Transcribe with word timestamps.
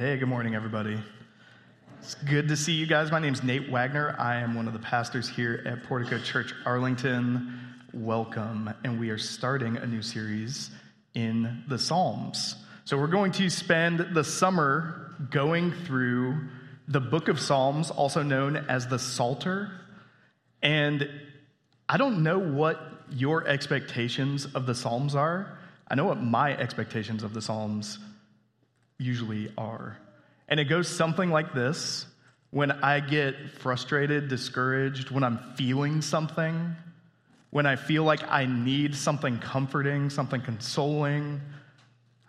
Hey, 0.00 0.16
good 0.16 0.30
morning, 0.30 0.54
everybody. 0.54 0.98
It's 1.98 2.14
good 2.14 2.48
to 2.48 2.56
see 2.56 2.72
you 2.72 2.86
guys. 2.86 3.12
My 3.12 3.18
name's 3.18 3.42
Nate 3.42 3.70
Wagner. 3.70 4.16
I 4.18 4.36
am 4.36 4.54
one 4.54 4.66
of 4.66 4.72
the 4.72 4.78
pastors 4.78 5.28
here 5.28 5.62
at 5.66 5.82
Portico 5.82 6.18
Church 6.18 6.54
Arlington. 6.64 7.60
Welcome. 7.92 8.72
And 8.82 8.98
we 8.98 9.10
are 9.10 9.18
starting 9.18 9.76
a 9.76 9.86
new 9.86 10.00
series 10.00 10.70
in 11.12 11.64
the 11.68 11.78
Psalms. 11.78 12.56
So 12.86 12.96
we're 12.96 13.08
going 13.08 13.32
to 13.32 13.50
spend 13.50 14.14
the 14.14 14.24
summer 14.24 15.12
going 15.30 15.70
through 15.70 16.48
the 16.88 17.00
book 17.00 17.28
of 17.28 17.38
Psalms, 17.38 17.90
also 17.90 18.22
known 18.22 18.56
as 18.56 18.86
the 18.86 18.98
Psalter. 18.98 19.70
And 20.62 21.10
I 21.90 21.98
don't 21.98 22.22
know 22.22 22.38
what 22.38 22.80
your 23.10 23.46
expectations 23.46 24.46
of 24.46 24.64
the 24.64 24.74
Psalms 24.74 25.14
are. 25.14 25.58
I 25.88 25.94
know 25.94 26.06
what 26.06 26.22
my 26.22 26.56
expectations 26.56 27.22
of 27.22 27.34
the 27.34 27.42
Psalms 27.42 27.98
usually 29.00 29.52
are. 29.58 29.96
And 30.48 30.60
it 30.60 30.64
goes 30.64 30.88
something 30.88 31.30
like 31.30 31.54
this 31.54 32.06
when 32.50 32.72
I 32.72 33.00
get 33.00 33.50
frustrated, 33.58 34.28
discouraged, 34.28 35.10
when 35.10 35.22
I'm 35.22 35.38
feeling 35.54 36.02
something, 36.02 36.74
when 37.50 37.66
I 37.66 37.76
feel 37.76 38.04
like 38.04 38.28
I 38.28 38.44
need 38.44 38.94
something 38.94 39.38
comforting, 39.38 40.10
something 40.10 40.40
consoling, 40.40 41.40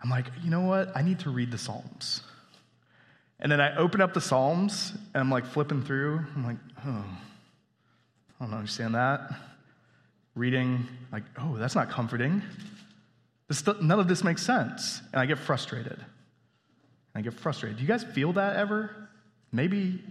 I'm 0.02 0.10
like, 0.10 0.26
you 0.42 0.50
know 0.50 0.62
what? 0.62 0.96
I 0.96 1.02
need 1.02 1.20
to 1.20 1.30
read 1.30 1.50
the 1.50 1.58
Psalms. 1.58 2.22
And 3.40 3.50
then 3.50 3.60
I 3.60 3.76
open 3.76 4.00
up 4.00 4.14
the 4.14 4.20
Psalms 4.20 4.92
and 5.14 5.20
I'm 5.20 5.30
like 5.30 5.46
flipping 5.46 5.82
through. 5.82 6.24
I'm 6.36 6.44
like, 6.44 6.56
oh, 6.86 7.04
I 8.40 8.44
don't 8.44 8.54
understand 8.54 8.94
that. 8.94 9.30
Reading, 10.34 10.86
like, 11.12 11.24
oh, 11.38 11.56
that's 11.56 11.74
not 11.74 11.90
comforting. 11.90 12.42
This, 13.48 13.64
none 13.80 14.00
of 14.00 14.08
this 14.08 14.24
makes 14.24 14.42
sense. 14.42 15.02
And 15.12 15.20
I 15.20 15.26
get 15.26 15.38
frustrated. 15.38 15.98
I 17.14 17.20
get 17.20 17.34
frustrated. 17.34 17.76
Do 17.76 17.82
you 17.82 17.88
guys 17.88 18.04
feel 18.04 18.32
that 18.34 18.56
ever? 18.56 18.90
Maybe 19.52 20.02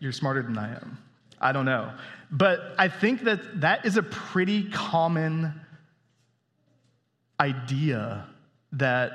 you're 0.00 0.12
smarter 0.12 0.42
than 0.42 0.58
I 0.58 0.74
am. 0.74 0.98
I 1.40 1.52
don't 1.52 1.64
know. 1.64 1.92
But 2.30 2.74
I 2.78 2.88
think 2.88 3.24
that 3.24 3.60
that 3.60 3.84
is 3.86 3.96
a 3.96 4.02
pretty 4.02 4.70
common 4.70 5.60
idea 7.38 8.26
that 8.72 9.12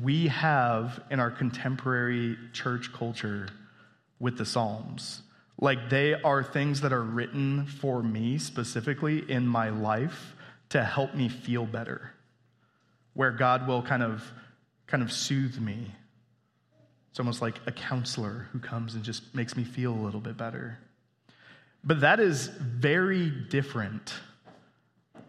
we 0.00 0.28
have 0.28 1.02
in 1.10 1.20
our 1.20 1.30
contemporary 1.30 2.36
church 2.52 2.92
culture 2.92 3.48
with 4.18 4.38
the 4.38 4.44
Psalms. 4.44 5.22
Like 5.58 5.88
they 5.88 6.14
are 6.14 6.42
things 6.42 6.82
that 6.82 6.92
are 6.92 7.02
written 7.02 7.66
for 7.66 8.02
me 8.02 8.38
specifically 8.38 9.28
in 9.30 9.46
my 9.46 9.70
life 9.70 10.34
to 10.70 10.84
help 10.84 11.14
me 11.14 11.28
feel 11.28 11.64
better, 11.64 12.10
where 13.14 13.30
God 13.30 13.66
will 13.66 13.82
kind 13.82 14.02
of 14.02 14.32
kind 14.86 15.02
of 15.02 15.10
soothe 15.10 15.58
me 15.58 15.92
it's 17.16 17.20
almost 17.20 17.40
like 17.40 17.58
a 17.64 17.72
counselor 17.72 18.46
who 18.52 18.58
comes 18.58 18.94
and 18.94 19.02
just 19.02 19.34
makes 19.34 19.56
me 19.56 19.64
feel 19.64 19.90
a 19.90 19.96
little 19.96 20.20
bit 20.20 20.36
better. 20.36 20.76
But 21.82 22.02
that 22.02 22.20
is 22.20 22.48
very 22.48 23.30
different 23.30 24.12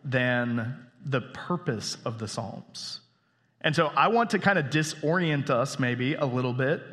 than 0.04 0.86
the 1.06 1.22
purpose 1.22 1.96
of 2.04 2.20
the 2.20 2.28
Psalms. 2.28 3.00
And 3.62 3.74
so 3.74 3.88
I 3.88 4.10
want 4.10 4.32
to 4.32 4.40
kind 4.40 4.60
of 4.60 4.66
disorient 4.66 5.50
us 5.50 5.80
maybe 5.80 6.16
a 6.16 6.26
little 6.26 6.52
bit 6.52 6.84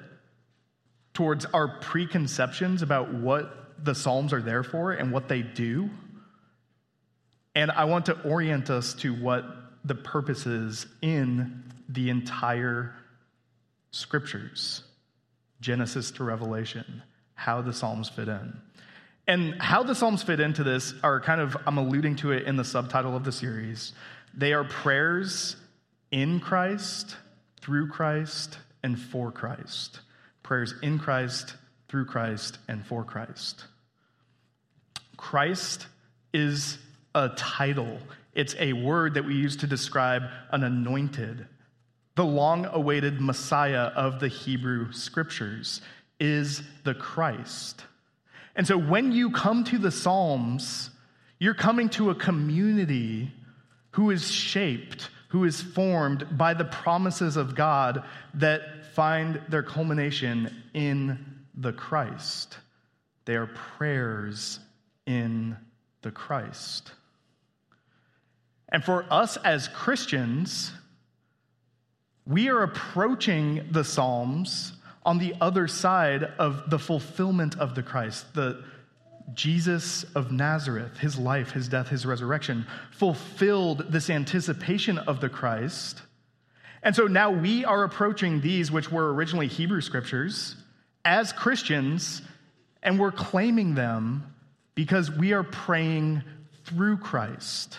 towards 1.13 1.45
our 1.47 1.67
preconceptions 1.81 2.83
about 2.83 3.13
what 3.13 3.75
the 3.85 3.97
Psalms 3.97 4.33
are 4.33 4.43
there 4.43 4.63
for 4.63 4.93
and 4.93 5.11
what 5.11 5.27
they 5.27 5.43
do. 5.43 5.91
And 7.57 7.73
I 7.73 7.87
want 7.87 8.07
to 8.07 8.23
orient 8.23 8.71
us 8.71 8.95
to 9.01 9.13
what 9.13 9.45
the 9.85 9.97
purpose 9.97 10.47
is 10.47 10.87
in 11.03 11.65
the 11.89 12.11
entire 12.11 12.95
scriptures, 13.95 14.83
Genesis 15.61 16.11
to 16.13 16.25
Revelation, 16.25 17.03
how 17.35 17.63
the 17.63 17.73
Psalms 17.73 18.09
fit 18.09 18.29
in. 18.29 18.61
And 19.27 19.61
how 19.63 19.85
the 19.85 19.95
Psalms 19.95 20.23
fit 20.23 20.41
into 20.41 20.65
this 20.65 20.93
are 21.03 21.21
kind 21.21 21.41
of, 21.41 21.57
I'm 21.67 21.79
alluding 21.79 22.17
to 22.17 22.33
it 22.33 22.43
in 22.43 22.57
the 22.57 22.65
subtitle 22.65 23.17
of 23.17 23.25
the 23.25 23.33
series. 23.33 23.93
They 24.35 24.53
are 24.53 24.65
prayers 24.65 25.57
in 26.11 26.41
Christ, 26.41 27.17
through 27.61 27.89
Christ, 27.89 28.59
and 28.83 28.99
for 28.99 29.31
Christ. 29.31 30.01
Prayers 30.43 30.75
in 30.83 30.99
Christ, 30.99 31.55
through 31.89 32.07
Christ, 32.07 32.59
and 32.69 32.85
for 32.85 33.05
Christ. 33.05 33.65
Christ 35.17 35.87
is 36.33 36.79
a 37.15 37.29
title, 37.29 37.99
it's 38.35 38.57
a 38.59 38.73
word 38.73 39.15
that 39.15 39.25
we 39.25 39.35
use 39.35 39.59
to 39.59 39.69
describe 39.69 40.23
an 40.51 40.65
anointed, 40.65 41.47
the 42.17 42.25
long 42.25 42.67
awaited 42.67 43.21
Messiah 43.21 43.91
of 43.95 44.21
the 44.21 44.29
Hebrew 44.29 44.93
scriptures 44.93 45.81
is 46.21 46.63
the 46.85 46.95
Christ. 46.95 47.85
And 48.57 48.67
so 48.67 48.79
when 48.79 49.13
you 49.13 49.31
come 49.31 49.65
to 49.65 49.79
the 49.79 49.91
Psalms, 49.91 50.91
you're 51.39 51.55
coming 51.55 51.89
to 51.91 52.11
a 52.11 52.15
community 52.15 53.33
who 53.91 54.11
is 54.11 54.31
shaped, 54.31 55.11
who 55.29 55.45
is 55.45 55.61
formed 55.61 56.39
by 56.39 56.55
the 56.55 56.65
promises 56.65 57.37
of 57.37 57.57
God 57.57 58.05
that 58.35 58.87
find 58.95 59.41
their 59.49 59.63
culmination 59.63 60.55
in 60.73 61.19
the 61.57 61.73
Christ. 61.73 62.59
They 63.25 63.35
are 63.35 63.47
prayers 63.47 64.61
in 65.07 65.57
the 66.03 66.13
Christ. 66.13 66.93
And 68.69 68.85
for 68.85 69.05
us 69.11 69.37
as 69.39 69.69
Christians, 69.69 70.73
we 72.27 72.49
are 72.49 72.63
approaching 72.63 73.67
the 73.71 73.85
Psalms 73.85 74.73
on 75.05 75.19
the 75.19 75.35
other 75.41 75.69
side 75.69 76.25
of 76.39 76.71
the 76.71 76.79
fulfillment 76.79 77.59
of 77.59 77.75
the 77.75 77.83
Christ, 77.83 78.33
the 78.35 78.65
Jesus 79.35 80.05
of 80.15 80.33
Nazareth, 80.33 80.99
his 80.99 81.19
life, 81.19 81.51
his 81.51 81.69
death, 81.69 81.89
his 81.89 82.07
resurrection, 82.07 82.67
fulfilled 82.93 83.87
this 83.91 84.09
anticipation 84.09 84.99
of 84.99 85.21
the 85.21 85.29
Christ. 85.29 86.03
And 86.83 86.95
so 86.95 87.07
now 87.07 87.31
we 87.31 87.65
are 87.65 87.85
approaching 87.85 88.41
these, 88.41 88.71
which 88.71 88.91
were 88.91 89.13
originally 89.13 89.47
Hebrew 89.47 89.81
scriptures, 89.81 90.57
as 91.05 91.33
Christians, 91.33 92.23
and 92.83 92.99
we're 92.99 93.13
claiming 93.13 93.75
them 93.75 94.35
because 94.75 95.11
we 95.11 95.33
are 95.33 95.43
praying 95.43 96.23
through 96.65 96.99
Christ. 96.99 97.79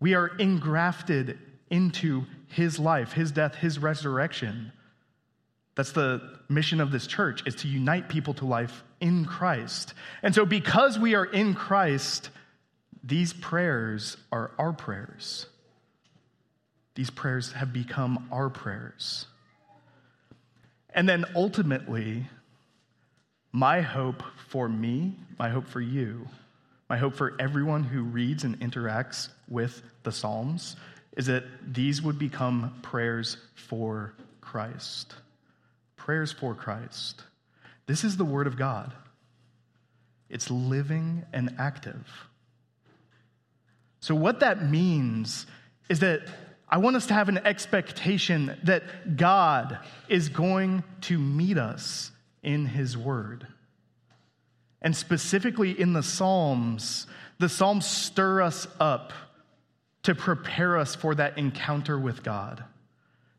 We 0.00 0.14
are 0.14 0.28
engrafted 0.38 1.38
into 1.70 2.24
his 2.48 2.78
life, 2.78 3.12
his 3.12 3.32
death, 3.32 3.54
his 3.54 3.78
resurrection. 3.78 4.72
That's 5.74 5.92
the 5.92 6.38
mission 6.48 6.80
of 6.80 6.90
this 6.90 7.06
church 7.06 7.42
is 7.46 7.54
to 7.56 7.68
unite 7.68 8.08
people 8.08 8.34
to 8.34 8.44
life 8.44 8.82
in 9.00 9.24
Christ. 9.24 9.94
And 10.22 10.34
so 10.34 10.44
because 10.44 10.98
we 10.98 11.14
are 11.14 11.24
in 11.24 11.54
Christ, 11.54 12.30
these 13.04 13.32
prayers 13.32 14.16
are 14.32 14.50
our 14.58 14.72
prayers. 14.72 15.46
These 16.94 17.10
prayers 17.10 17.52
have 17.52 17.72
become 17.72 18.28
our 18.32 18.50
prayers. 18.50 19.26
And 20.92 21.08
then 21.08 21.24
ultimately, 21.36 22.26
my 23.52 23.82
hope 23.82 24.22
for 24.48 24.68
me, 24.68 25.14
my 25.38 25.48
hope 25.48 25.68
for 25.68 25.80
you, 25.80 26.26
my 26.88 26.96
hope 26.96 27.14
for 27.14 27.34
everyone 27.38 27.84
who 27.84 28.02
reads 28.02 28.42
and 28.42 28.58
interacts 28.60 29.28
with 29.48 29.82
the 30.02 30.10
Psalms 30.10 30.74
is 31.18 31.26
that 31.26 31.44
these 31.74 32.00
would 32.00 32.18
become 32.18 32.78
prayers 32.80 33.36
for 33.54 34.14
Christ. 34.40 35.14
Prayers 35.96 36.30
for 36.30 36.54
Christ. 36.54 37.24
This 37.86 38.04
is 38.04 38.16
the 38.16 38.24
Word 38.24 38.46
of 38.46 38.56
God, 38.56 38.94
it's 40.30 40.50
living 40.50 41.24
and 41.32 41.56
active. 41.58 42.06
So, 44.00 44.14
what 44.14 44.40
that 44.40 44.70
means 44.70 45.44
is 45.88 46.00
that 46.00 46.20
I 46.68 46.78
want 46.78 46.96
us 46.96 47.06
to 47.06 47.14
have 47.14 47.28
an 47.28 47.38
expectation 47.38 48.56
that 48.64 49.16
God 49.16 49.78
is 50.08 50.28
going 50.28 50.84
to 51.02 51.18
meet 51.18 51.58
us 51.58 52.12
in 52.44 52.66
His 52.66 52.96
Word. 52.96 53.46
And 54.80 54.94
specifically 54.94 55.78
in 55.78 55.94
the 55.94 56.02
Psalms, 56.04 57.08
the 57.40 57.48
Psalms 57.48 57.86
stir 57.86 58.42
us 58.42 58.68
up 58.78 59.12
to 60.08 60.14
prepare 60.14 60.78
us 60.78 60.94
for 60.94 61.14
that 61.14 61.36
encounter 61.36 61.98
with 61.98 62.22
God. 62.22 62.64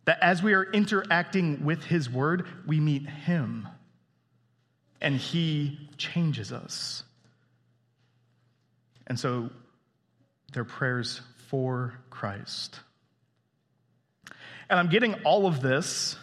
That 0.05 0.19
as 0.21 0.43
we 0.43 0.53
are 0.53 0.71
interacting 0.71 1.65
with 1.65 1.83
His 1.83 2.07
Word, 2.07 2.45
we 2.67 2.79
meet 2.79 3.09
Him 3.09 3.67
and 5.01 5.15
He 5.15 5.89
changes 5.97 6.51
us. 6.51 7.03
And 9.07 9.19
so 9.19 9.49
they're 10.53 10.63
prayers 10.63 11.21
for 11.47 11.95
Christ. 12.11 12.79
And 14.69 14.79
I'm 14.79 14.89
getting 14.89 15.15
all 15.23 15.47
of 15.47 15.61
this 15.61 16.17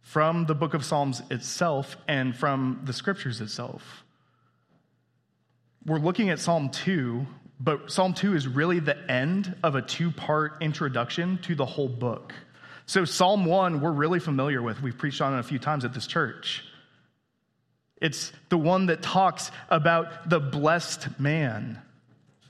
from 0.00 0.46
the 0.46 0.54
book 0.54 0.74
of 0.74 0.84
Psalms 0.84 1.22
itself 1.28 1.96
and 2.06 2.36
from 2.36 2.82
the 2.84 2.92
scriptures 2.92 3.40
itself. 3.40 4.04
We're 5.84 5.98
looking 5.98 6.30
at 6.30 6.38
Psalm 6.38 6.68
2, 6.68 7.26
but 7.58 7.90
Psalm 7.90 8.12
2 8.12 8.34
is 8.34 8.46
really 8.46 8.80
the 8.80 9.10
end 9.10 9.54
of 9.62 9.74
a 9.74 9.82
two 9.82 10.10
part 10.10 10.54
introduction 10.60 11.38
to 11.42 11.54
the 11.54 11.66
whole 11.66 11.88
book. 11.88 12.34
So, 12.84 13.04
Psalm 13.04 13.44
1, 13.44 13.80
we're 13.80 13.90
really 13.90 14.20
familiar 14.20 14.62
with. 14.62 14.80
We've 14.80 14.96
preached 14.96 15.20
on 15.20 15.34
it 15.34 15.40
a 15.40 15.42
few 15.42 15.58
times 15.58 15.84
at 15.84 15.92
this 15.92 16.06
church. 16.06 16.64
It's 18.00 18.32
the 18.50 18.58
one 18.58 18.86
that 18.86 19.02
talks 19.02 19.50
about 19.70 20.28
the 20.28 20.38
blessed 20.38 21.18
man 21.18 21.80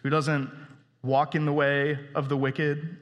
who 0.02 0.10
doesn't 0.10 0.50
walk 1.02 1.34
in 1.34 1.44
the 1.44 1.52
way 1.52 1.98
of 2.14 2.28
the 2.28 2.36
wicked, 2.36 2.96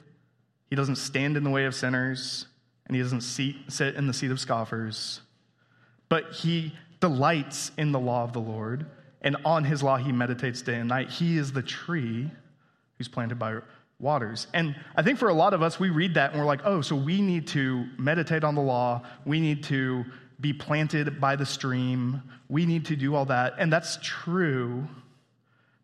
he 0.69 0.75
doesn't 0.75 0.97
stand 0.97 1.37
in 1.37 1.43
the 1.43 1.49
way 1.49 1.65
of 1.65 1.75
sinners, 1.75 2.45
and 2.87 2.95
he 2.95 3.01
doesn't 3.01 3.21
seat, 3.21 3.55
sit 3.67 3.95
in 3.95 4.07
the 4.07 4.13
seat 4.13 4.31
of 4.31 4.39
scoffers. 4.39 5.21
But 6.07 6.33
he 6.33 6.73
delights 6.99 7.71
in 7.77 7.91
the 7.91 7.99
law 7.99 8.23
of 8.23 8.33
the 8.33 8.39
Lord, 8.39 8.85
and 9.25 9.35
on 9.43 9.63
his 9.63 9.83
law 9.83 9.97
he 9.97 10.11
meditates 10.13 10.61
day 10.61 10.75
and 10.75 10.87
night. 10.87 11.09
He 11.09 11.37
is 11.37 11.51
the 11.51 11.63
tree 11.63 12.31
who's 12.97 13.09
planted 13.09 13.37
by 13.37 13.57
waters. 13.99 14.47
And 14.53 14.75
I 14.95 15.01
think 15.01 15.17
for 15.17 15.29
a 15.29 15.33
lot 15.33 15.53
of 15.53 15.61
us, 15.61 15.79
we 15.79 15.89
read 15.89 16.13
that 16.13 16.31
and 16.31 16.39
we're 16.39 16.45
like, 16.45 16.61
oh, 16.63 16.81
so 16.81 16.95
we 16.95 17.21
need 17.21 17.47
to 17.47 17.85
meditate 17.97 18.43
on 18.43 18.55
the 18.55 18.61
law. 18.61 19.01
We 19.25 19.39
need 19.39 19.63
to 19.65 20.05
be 20.39 20.53
planted 20.53 21.19
by 21.19 21.35
the 21.35 21.45
stream. 21.45 22.21
We 22.49 22.65
need 22.65 22.85
to 22.85 22.95
do 22.95 23.15
all 23.15 23.25
that. 23.25 23.55
And 23.57 23.73
that's 23.73 23.97
true, 24.01 24.87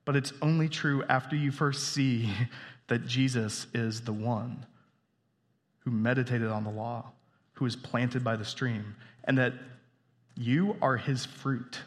but 0.06 0.16
it's 0.16 0.34
only 0.42 0.70
true 0.70 1.04
after 1.10 1.36
you 1.36 1.52
first 1.52 1.94
see 1.94 2.32
that 2.88 3.08
Jesus 3.08 3.68
is 3.74 4.02
the 4.02 4.14
one 4.14 4.66
who 5.80 5.92
meditated 5.92 6.50
on 6.50 6.64
the 6.64 6.70
law, 6.70 7.12
who 7.54 7.66
is 7.66 7.76
planted 7.76 8.24
by 8.24 8.36
the 8.36 8.46
stream, 8.46 8.96
and 9.24 9.38
that 9.38 9.54
you 10.36 10.76
are 10.82 10.98
his 10.98 11.26
fruit 11.26 11.80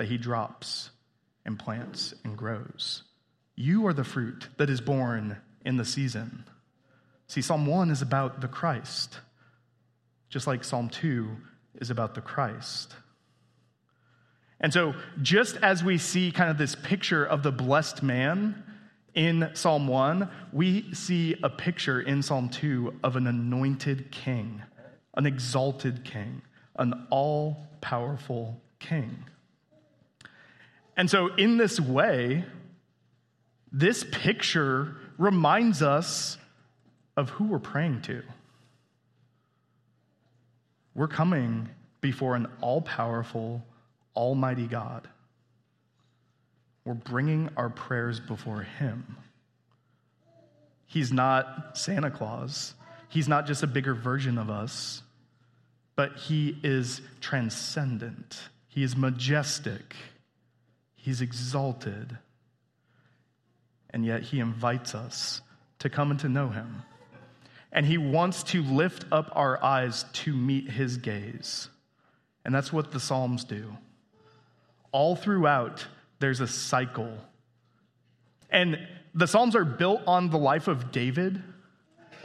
that 0.00 0.08
he 0.08 0.16
drops 0.16 0.88
and 1.44 1.58
plants 1.58 2.14
and 2.24 2.34
grows. 2.34 3.02
You 3.54 3.86
are 3.86 3.92
the 3.92 4.02
fruit 4.02 4.48
that 4.56 4.70
is 4.70 4.80
born 4.80 5.36
in 5.62 5.76
the 5.76 5.84
season. 5.84 6.44
See, 7.26 7.42
Psalm 7.42 7.66
1 7.66 7.90
is 7.90 8.00
about 8.00 8.40
the 8.40 8.48
Christ, 8.48 9.20
just 10.30 10.46
like 10.46 10.64
Psalm 10.64 10.88
2 10.88 11.36
is 11.82 11.90
about 11.90 12.14
the 12.14 12.22
Christ. 12.22 12.94
And 14.58 14.72
so, 14.72 14.94
just 15.20 15.58
as 15.58 15.84
we 15.84 15.98
see 15.98 16.32
kind 16.32 16.48
of 16.50 16.56
this 16.56 16.74
picture 16.74 17.22
of 17.22 17.42
the 17.42 17.52
blessed 17.52 18.02
man 18.02 18.64
in 19.14 19.50
Psalm 19.52 19.86
1, 19.86 20.30
we 20.50 20.94
see 20.94 21.36
a 21.42 21.50
picture 21.50 22.00
in 22.00 22.22
Psalm 22.22 22.48
2 22.48 23.00
of 23.04 23.16
an 23.16 23.26
anointed 23.26 24.10
king, 24.10 24.62
an 25.14 25.26
exalted 25.26 26.06
king, 26.06 26.40
an 26.76 27.06
all 27.10 27.66
powerful 27.82 28.62
king. 28.78 29.26
And 30.96 31.08
so, 31.08 31.34
in 31.34 31.56
this 31.56 31.80
way, 31.80 32.44
this 33.72 34.04
picture 34.04 34.96
reminds 35.18 35.82
us 35.82 36.38
of 37.16 37.30
who 37.30 37.44
we're 37.44 37.58
praying 37.58 38.02
to. 38.02 38.22
We're 40.94 41.08
coming 41.08 41.68
before 42.00 42.34
an 42.34 42.46
all 42.60 42.80
powerful, 42.82 43.64
almighty 44.16 44.66
God. 44.66 45.08
We're 46.84 46.94
bringing 46.94 47.50
our 47.56 47.70
prayers 47.70 48.18
before 48.18 48.62
Him. 48.62 49.16
He's 50.86 51.12
not 51.12 51.76
Santa 51.78 52.10
Claus, 52.10 52.74
He's 53.08 53.28
not 53.28 53.46
just 53.46 53.62
a 53.62 53.66
bigger 53.66 53.94
version 53.94 54.38
of 54.38 54.50
us, 54.50 55.02
but 55.94 56.16
He 56.16 56.58
is 56.62 57.00
transcendent, 57.20 58.40
He 58.68 58.82
is 58.82 58.96
majestic, 58.96 59.94
He's 61.02 61.22
exalted, 61.22 62.18
and 63.88 64.04
yet 64.04 64.22
He 64.22 64.38
invites 64.38 64.94
us 64.94 65.40
to 65.78 65.88
come 65.88 66.10
and 66.10 66.20
to 66.20 66.28
know 66.28 66.50
Him. 66.50 66.82
And 67.72 67.86
He 67.86 67.96
wants 67.96 68.42
to 68.44 68.62
lift 68.62 69.06
up 69.10 69.30
our 69.32 69.62
eyes 69.62 70.04
to 70.12 70.34
meet 70.34 70.70
His 70.70 70.98
gaze. 70.98 71.68
And 72.44 72.54
that's 72.54 72.72
what 72.72 72.90
the 72.90 73.00
Psalms 73.00 73.44
do. 73.44 73.76
All 74.92 75.16
throughout, 75.16 75.86
there's 76.18 76.40
a 76.40 76.46
cycle. 76.46 77.16
And 78.50 78.78
the 79.14 79.26
Psalms 79.26 79.56
are 79.56 79.64
built 79.64 80.02
on 80.06 80.28
the 80.28 80.38
life 80.38 80.68
of 80.68 80.92
David. 80.92 81.42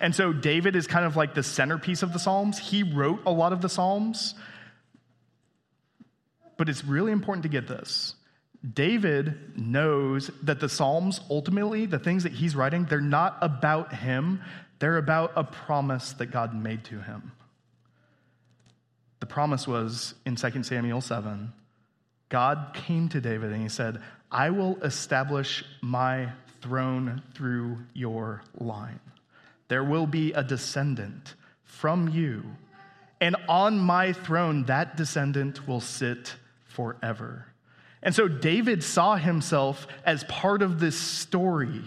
And 0.01 0.13
so 0.13 0.33
David 0.33 0.75
is 0.75 0.85
kind 0.85 1.05
of 1.05 1.15
like 1.15 1.33
the 1.33 1.43
centerpiece 1.43 2.03
of 2.03 2.11
the 2.11 2.19
Psalms. 2.19 2.59
He 2.59 2.83
wrote 2.83 3.21
a 3.25 3.31
lot 3.31 3.53
of 3.53 3.61
the 3.61 3.69
Psalms. 3.69 4.35
But 6.57 6.67
it's 6.67 6.83
really 6.83 7.13
important 7.13 7.43
to 7.43 7.49
get 7.49 7.67
this. 7.67 8.15
David 8.73 9.57
knows 9.57 10.31
that 10.43 10.59
the 10.59 10.69
Psalms, 10.69 11.21
ultimately, 11.29 11.85
the 11.85 11.99
things 11.99 12.23
that 12.23 12.31
he's 12.31 12.55
writing, 12.55 12.85
they're 12.85 13.01
not 13.01 13.37
about 13.41 13.93
him, 13.93 14.41
they're 14.79 14.97
about 14.97 15.33
a 15.35 15.43
promise 15.43 16.13
that 16.13 16.27
God 16.27 16.55
made 16.55 16.83
to 16.85 17.01
him. 17.01 17.31
The 19.19 19.25
promise 19.25 19.67
was 19.67 20.15
in 20.25 20.35
2 20.35 20.63
Samuel 20.63 21.01
7 21.01 21.53
God 22.29 22.71
came 22.73 23.07
to 23.09 23.21
David 23.21 23.51
and 23.51 23.61
he 23.61 23.69
said, 23.69 24.01
I 24.31 24.49
will 24.49 24.81
establish 24.83 25.63
my 25.81 26.31
throne 26.61 27.21
through 27.35 27.77
your 27.93 28.41
line. 28.59 28.99
There 29.67 29.83
will 29.83 30.07
be 30.07 30.33
a 30.33 30.43
descendant 30.43 31.35
from 31.63 32.09
you, 32.09 32.43
and 33.21 33.35
on 33.47 33.77
my 33.77 34.13
throne, 34.13 34.65
that 34.65 34.97
descendant 34.97 35.67
will 35.67 35.81
sit 35.81 36.35
forever. 36.65 37.45
And 38.05 38.15
so 38.15 38.29
David 38.29 38.83
saw 38.83 39.17
himself 39.17 39.87
as 40.05 40.23
part 40.25 40.61
of 40.61 40.79
this 40.79 40.97
story 40.97 41.81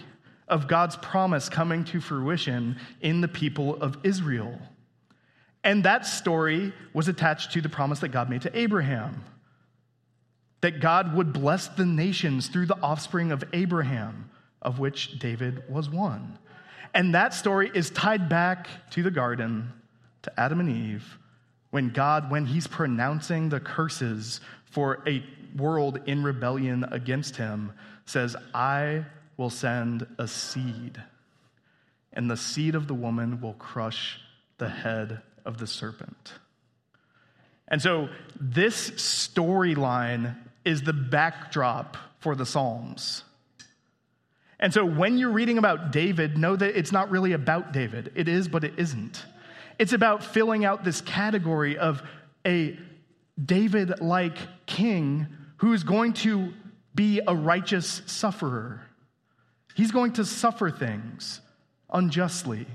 of 0.49 0.69
God's 0.69 0.97
promise 0.97 1.49
coming 1.49 1.85
to 1.85 2.00
fruition 2.00 2.76
in 3.00 3.23
the 3.23 3.29
people 3.29 3.81
of 3.81 3.97
Israel. 4.03 4.59
And 5.65 5.85
that 5.85 6.05
story 6.05 6.75
was 6.93 7.09
attached 7.09 7.53
to 7.53 7.62
the 7.62 7.70
promise 7.70 8.00
that 8.00 8.09
God 8.09 8.29
made 8.29 8.43
to 8.43 8.59
Abraham 8.59 9.25
that 10.61 10.81
God 10.81 11.15
would 11.15 11.32
bless 11.32 11.69
the 11.69 11.87
nations 11.87 12.49
through 12.49 12.67
the 12.67 12.81
offspring 12.82 13.31
of 13.32 13.44
Abraham, 13.53 14.31
of 14.61 14.79
which 14.79 15.19
David 15.19 15.62
was 15.69 15.88
one. 15.88 16.38
And 16.94 17.14
that 17.14 17.35
story 17.35 17.71
is 17.75 17.91
tied 17.91 18.29
back 18.29 18.69
to 18.91 19.03
the 19.03 19.11
garden, 19.11 19.73
to 20.23 20.41
Adam 20.41 20.61
and 20.61 20.69
Eve, 20.69 21.19
when 21.71 21.91
God, 21.91 22.31
when 22.31 22.47
He's 22.47 22.67
pronouncing 22.67 23.49
the 23.49 23.61
curses 23.61 24.41
for 24.64 25.03
a 25.06 25.23
world 25.56 26.00
in 26.06 26.23
rebellion 26.23 26.85
against 26.91 27.37
Him, 27.37 27.73
says, 28.06 28.37
I 28.55 29.05
will 29.37 29.50
send 29.50 30.06
a 30.19 30.27
seed, 30.27 31.03
and 32.12 32.31
the 32.31 32.37
seed 32.37 32.75
of 32.75 32.89
the 32.89 32.95
woman 32.95 33.41
will 33.41 33.55
crush 33.55 34.21
the 34.59 34.69
head 34.69 35.23
of 35.45 35.59
the 35.59 35.67
serpent. 35.67 36.35
And 37.69 37.81
so, 37.83 38.09
this 38.40 38.90
storyline 38.93 40.37
is 40.64 40.83
the 40.83 40.93
backdrop 40.93 41.97
for 42.21 42.35
the 42.35 42.47
Psalms. 42.47 43.23
And 44.61 44.75
so 44.75 44.85
when 44.85 45.19
you're 45.19 45.31
reading 45.31 45.59
about 45.59 45.93
David, 45.93 46.37
know 46.37 46.57
that 46.57 46.76
it's 46.76 46.90
not 46.90 47.11
really 47.11 47.33
about 47.33 47.73
David. 47.73 48.12
It 48.14 48.28
is, 48.28 48.49
but 48.49 48.64
it 48.64 48.75
isn't. 48.76 49.25
It's 49.78 49.93
about 49.93 50.25
filling 50.25 50.64
out 50.64 50.85
this 50.85 51.00
category 51.00 51.78
of 51.78 52.02
a 52.45 52.76
David 53.43 54.00
like 54.00 54.37
king 54.67 55.28
who 55.59 55.73
is 55.73 55.85
going 55.85 56.12
to 56.15 56.53
be 56.95 57.21
a 57.27 57.35
righteous 57.35 58.03
sufferer. 58.07 58.83
He's 59.75 59.93
going 59.93 60.15
to 60.15 60.25
suffer 60.25 60.71
things 60.71 61.41
unjustly. 61.93 62.67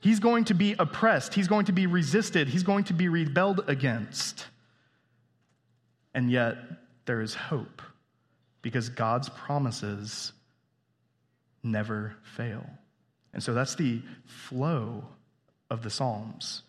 He's 0.00 0.20
going 0.20 0.44
to 0.44 0.54
be 0.54 0.76
oppressed. 0.78 1.34
He's 1.34 1.48
going 1.48 1.64
to 1.66 1.72
be 1.72 1.86
resisted. 1.86 2.48
He's 2.48 2.62
going 2.62 2.84
to 2.84 2.92
be 2.92 3.08
rebelled 3.08 3.64
against. 3.68 4.46
And 6.14 6.30
yet, 6.30 6.56
there 7.06 7.20
is 7.20 7.34
hope 7.34 7.82
because 8.62 8.88
God's 8.88 9.28
promises 9.30 10.32
never 11.62 12.16
fail. 12.22 12.64
And 13.32 13.42
so 13.42 13.54
that's 13.54 13.74
the 13.74 14.02
flow 14.26 15.04
of 15.70 15.82
the 15.82 15.90
Psalms. 15.90 16.62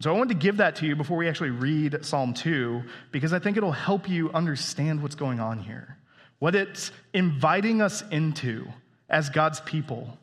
So 0.00 0.14
I 0.14 0.16
wanted 0.16 0.34
to 0.34 0.40
give 0.40 0.58
that 0.58 0.76
to 0.76 0.86
you 0.86 0.94
before 0.94 1.16
we 1.16 1.28
actually 1.28 1.50
read 1.50 2.04
Psalm 2.04 2.32
2 2.32 2.82
because 3.10 3.32
I 3.32 3.40
think 3.40 3.56
it'll 3.56 3.72
help 3.72 4.08
you 4.08 4.30
understand 4.30 5.02
what's 5.02 5.16
going 5.16 5.40
on 5.40 5.58
here. 5.58 5.98
What 6.38 6.54
it's 6.54 6.92
inviting 7.12 7.82
us 7.82 8.04
into 8.10 8.68
as 9.10 9.28
God's 9.28 9.60
people 9.60 10.16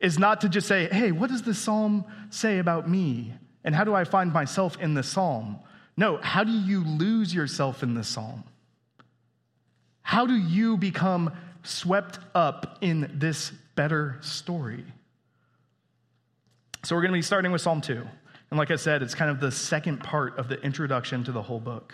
is 0.00 0.18
not 0.18 0.42
to 0.42 0.50
just 0.50 0.68
say, 0.68 0.86
hey, 0.92 1.12
what 1.12 1.30
does 1.30 1.42
this 1.42 1.58
psalm 1.58 2.04
say 2.28 2.58
about 2.58 2.88
me? 2.88 3.32
And 3.64 3.74
how 3.74 3.84
do 3.84 3.94
I 3.94 4.04
find 4.04 4.34
myself 4.34 4.78
in 4.78 4.92
this 4.92 5.08
psalm? 5.08 5.60
No, 5.96 6.18
how 6.18 6.44
do 6.44 6.52
you 6.52 6.84
lose 6.84 7.34
yourself 7.34 7.82
in 7.82 7.94
this 7.94 8.08
psalm? 8.08 8.44
How 10.02 10.26
do 10.26 10.34
you 10.34 10.76
become 10.76 11.32
swept 11.62 12.18
up 12.34 12.78
in 12.82 13.10
this 13.14 13.50
better 13.76 14.18
story? 14.20 14.84
So, 16.82 16.94
we're 16.94 17.00
going 17.00 17.12
to 17.12 17.18
be 17.18 17.22
starting 17.22 17.50
with 17.50 17.62
Psalm 17.62 17.80
2. 17.80 18.06
And 18.54 18.58
like 18.60 18.70
I 18.70 18.76
said, 18.76 19.02
it's 19.02 19.16
kind 19.16 19.32
of 19.32 19.40
the 19.40 19.50
second 19.50 19.98
part 19.98 20.38
of 20.38 20.46
the 20.46 20.62
introduction 20.62 21.24
to 21.24 21.32
the 21.32 21.42
whole 21.42 21.58
book. 21.58 21.92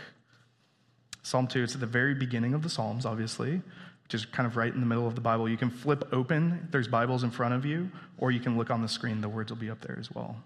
Psalm 1.23 1.47
2, 1.47 1.62
it's 1.62 1.73
at 1.73 1.81
the 1.81 1.87
very 1.87 2.12
beginning 2.12 2.52
of 2.52 2.62
the 2.62 2.69
Psalms, 2.69 3.07
obviously. 3.07 3.62
which 4.02 4.14
is 4.14 4.26
kind 4.26 4.47
of 4.47 4.59
right 4.59 4.75
in 4.75 4.81
the 4.81 4.87
middle 4.87 5.07
of 5.07 5.14
the 5.14 5.23
Bible. 5.23 5.49
You 5.49 5.57
can 5.57 5.71
flip 5.71 6.07
open, 6.12 6.69
there's 6.71 6.87
Bibles 6.87 7.25
in 7.25 7.31
front 7.31 7.55
of 7.55 7.64
you, 7.64 7.90
or 8.19 8.31
you 8.31 8.40
can 8.40 8.59
look 8.59 8.71
on 8.71 8.83
the 8.83 8.88
screen, 8.88 9.23
the 9.23 9.29
words 9.31 9.50
will 9.50 9.57
be 9.57 9.71
up 9.71 9.81
there 9.81 9.97
as 9.99 10.11
well. 10.11 10.37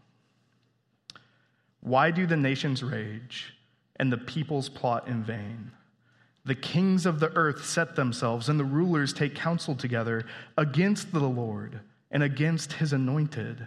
Why 1.80 2.12
do 2.12 2.26
the 2.28 2.36
nations 2.36 2.84
rage 2.84 3.52
and 3.96 4.12
the 4.12 4.16
peoples 4.16 4.68
plot 4.68 5.08
in 5.08 5.24
vain? 5.24 5.72
The 6.44 6.54
kings 6.54 7.06
of 7.06 7.18
the 7.18 7.32
earth 7.32 7.64
set 7.64 7.96
themselves, 7.96 8.48
and 8.48 8.60
the 8.60 8.64
rulers 8.64 9.12
take 9.12 9.34
counsel 9.34 9.74
together 9.74 10.24
against 10.56 11.12
the 11.12 11.18
Lord 11.18 11.80
and 12.12 12.22
against 12.22 12.74
his 12.74 12.92
anointed, 12.92 13.66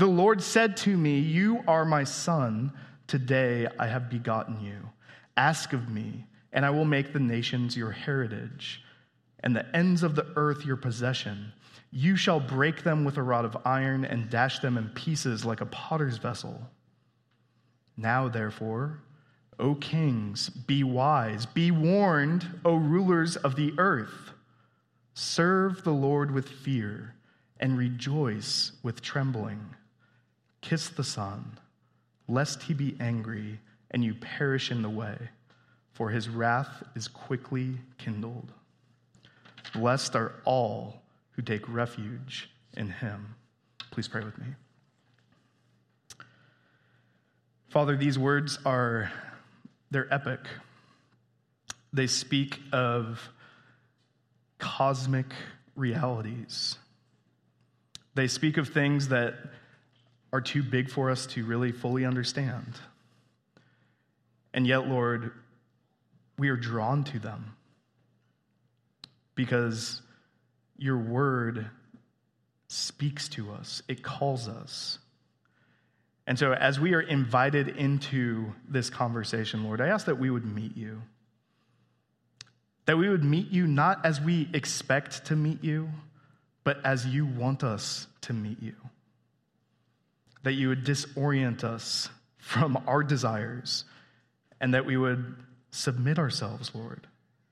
The 0.00 0.06
Lord 0.06 0.42
said 0.42 0.78
to 0.78 0.96
me, 0.96 1.18
You 1.18 1.62
are 1.68 1.84
my 1.84 2.04
son. 2.04 2.72
Today 3.06 3.68
I 3.78 3.86
have 3.86 4.08
begotten 4.08 4.58
you. 4.58 4.88
Ask 5.36 5.74
of 5.74 5.90
me, 5.90 6.24
and 6.54 6.64
I 6.64 6.70
will 6.70 6.86
make 6.86 7.12
the 7.12 7.20
nations 7.20 7.76
your 7.76 7.90
heritage 7.90 8.82
and 9.40 9.54
the 9.54 9.76
ends 9.76 10.02
of 10.02 10.14
the 10.14 10.26
earth 10.36 10.64
your 10.64 10.78
possession. 10.78 11.52
You 11.90 12.16
shall 12.16 12.40
break 12.40 12.82
them 12.82 13.04
with 13.04 13.18
a 13.18 13.22
rod 13.22 13.44
of 13.44 13.58
iron 13.66 14.06
and 14.06 14.30
dash 14.30 14.60
them 14.60 14.78
in 14.78 14.88
pieces 14.88 15.44
like 15.44 15.60
a 15.60 15.66
potter's 15.66 16.16
vessel. 16.16 16.70
Now, 17.94 18.26
therefore, 18.26 19.02
O 19.58 19.74
kings, 19.74 20.48
be 20.48 20.82
wise, 20.82 21.44
be 21.44 21.70
warned, 21.70 22.46
O 22.64 22.74
rulers 22.74 23.36
of 23.36 23.54
the 23.54 23.74
earth. 23.76 24.30
Serve 25.12 25.84
the 25.84 25.92
Lord 25.92 26.30
with 26.30 26.48
fear 26.48 27.16
and 27.58 27.76
rejoice 27.76 28.72
with 28.82 29.02
trembling. 29.02 29.60
Kiss 30.60 30.88
the 30.88 31.04
Son, 31.04 31.58
lest 32.28 32.64
he 32.64 32.74
be 32.74 32.96
angry 33.00 33.60
and 33.90 34.04
you 34.04 34.14
perish 34.14 34.70
in 34.70 34.82
the 34.82 34.90
way, 34.90 35.16
for 35.92 36.10
his 36.10 36.28
wrath 36.28 36.82
is 36.94 37.08
quickly 37.08 37.76
kindled. 37.98 38.52
Blessed 39.72 40.14
are 40.16 40.34
all 40.44 41.02
who 41.32 41.42
take 41.42 41.68
refuge 41.68 42.50
in 42.74 42.88
him. 42.88 43.34
Please 43.90 44.08
pray 44.08 44.24
with 44.24 44.38
me. 44.38 44.46
Father, 47.68 47.96
these 47.96 48.18
words 48.18 48.58
are 48.64 49.12
they're 49.90 50.12
epic. 50.12 50.40
They 51.92 52.06
speak 52.06 52.60
of 52.72 53.28
cosmic 54.58 55.26
realities. 55.76 56.76
They 58.14 58.28
speak 58.28 58.56
of 58.56 58.68
things 58.68 59.08
that 59.08 59.34
are 60.32 60.40
too 60.40 60.62
big 60.62 60.90
for 60.90 61.10
us 61.10 61.26
to 61.26 61.44
really 61.44 61.72
fully 61.72 62.04
understand. 62.04 62.74
And 64.52 64.66
yet, 64.66 64.88
Lord, 64.88 65.32
we 66.38 66.48
are 66.48 66.56
drawn 66.56 67.04
to 67.04 67.18
them 67.18 67.56
because 69.34 70.02
your 70.76 70.98
word 70.98 71.68
speaks 72.68 73.28
to 73.28 73.50
us, 73.52 73.82
it 73.88 74.02
calls 74.02 74.48
us. 74.48 74.98
And 76.26 76.38
so, 76.38 76.52
as 76.52 76.78
we 76.78 76.94
are 76.94 77.00
invited 77.00 77.68
into 77.68 78.52
this 78.68 78.88
conversation, 78.88 79.64
Lord, 79.64 79.80
I 79.80 79.88
ask 79.88 80.06
that 80.06 80.18
we 80.18 80.30
would 80.30 80.44
meet 80.44 80.76
you. 80.76 81.02
That 82.86 82.98
we 82.98 83.08
would 83.08 83.24
meet 83.24 83.50
you 83.50 83.66
not 83.66 84.04
as 84.06 84.20
we 84.20 84.48
expect 84.54 85.26
to 85.26 85.36
meet 85.36 85.64
you, 85.64 85.90
but 86.62 86.84
as 86.84 87.06
you 87.06 87.26
want 87.26 87.64
us 87.64 88.06
to 88.22 88.32
meet 88.32 88.62
you. 88.62 88.74
That 90.42 90.52
you 90.52 90.68
would 90.68 90.84
disorient 90.84 91.64
us 91.64 92.08
from 92.38 92.82
our 92.86 93.02
desires, 93.02 93.84
and 94.60 94.74
that 94.74 94.86
we 94.86 94.96
would 94.96 95.36
submit 95.70 96.18
ourselves, 96.18 96.72
Lord, 96.74 97.06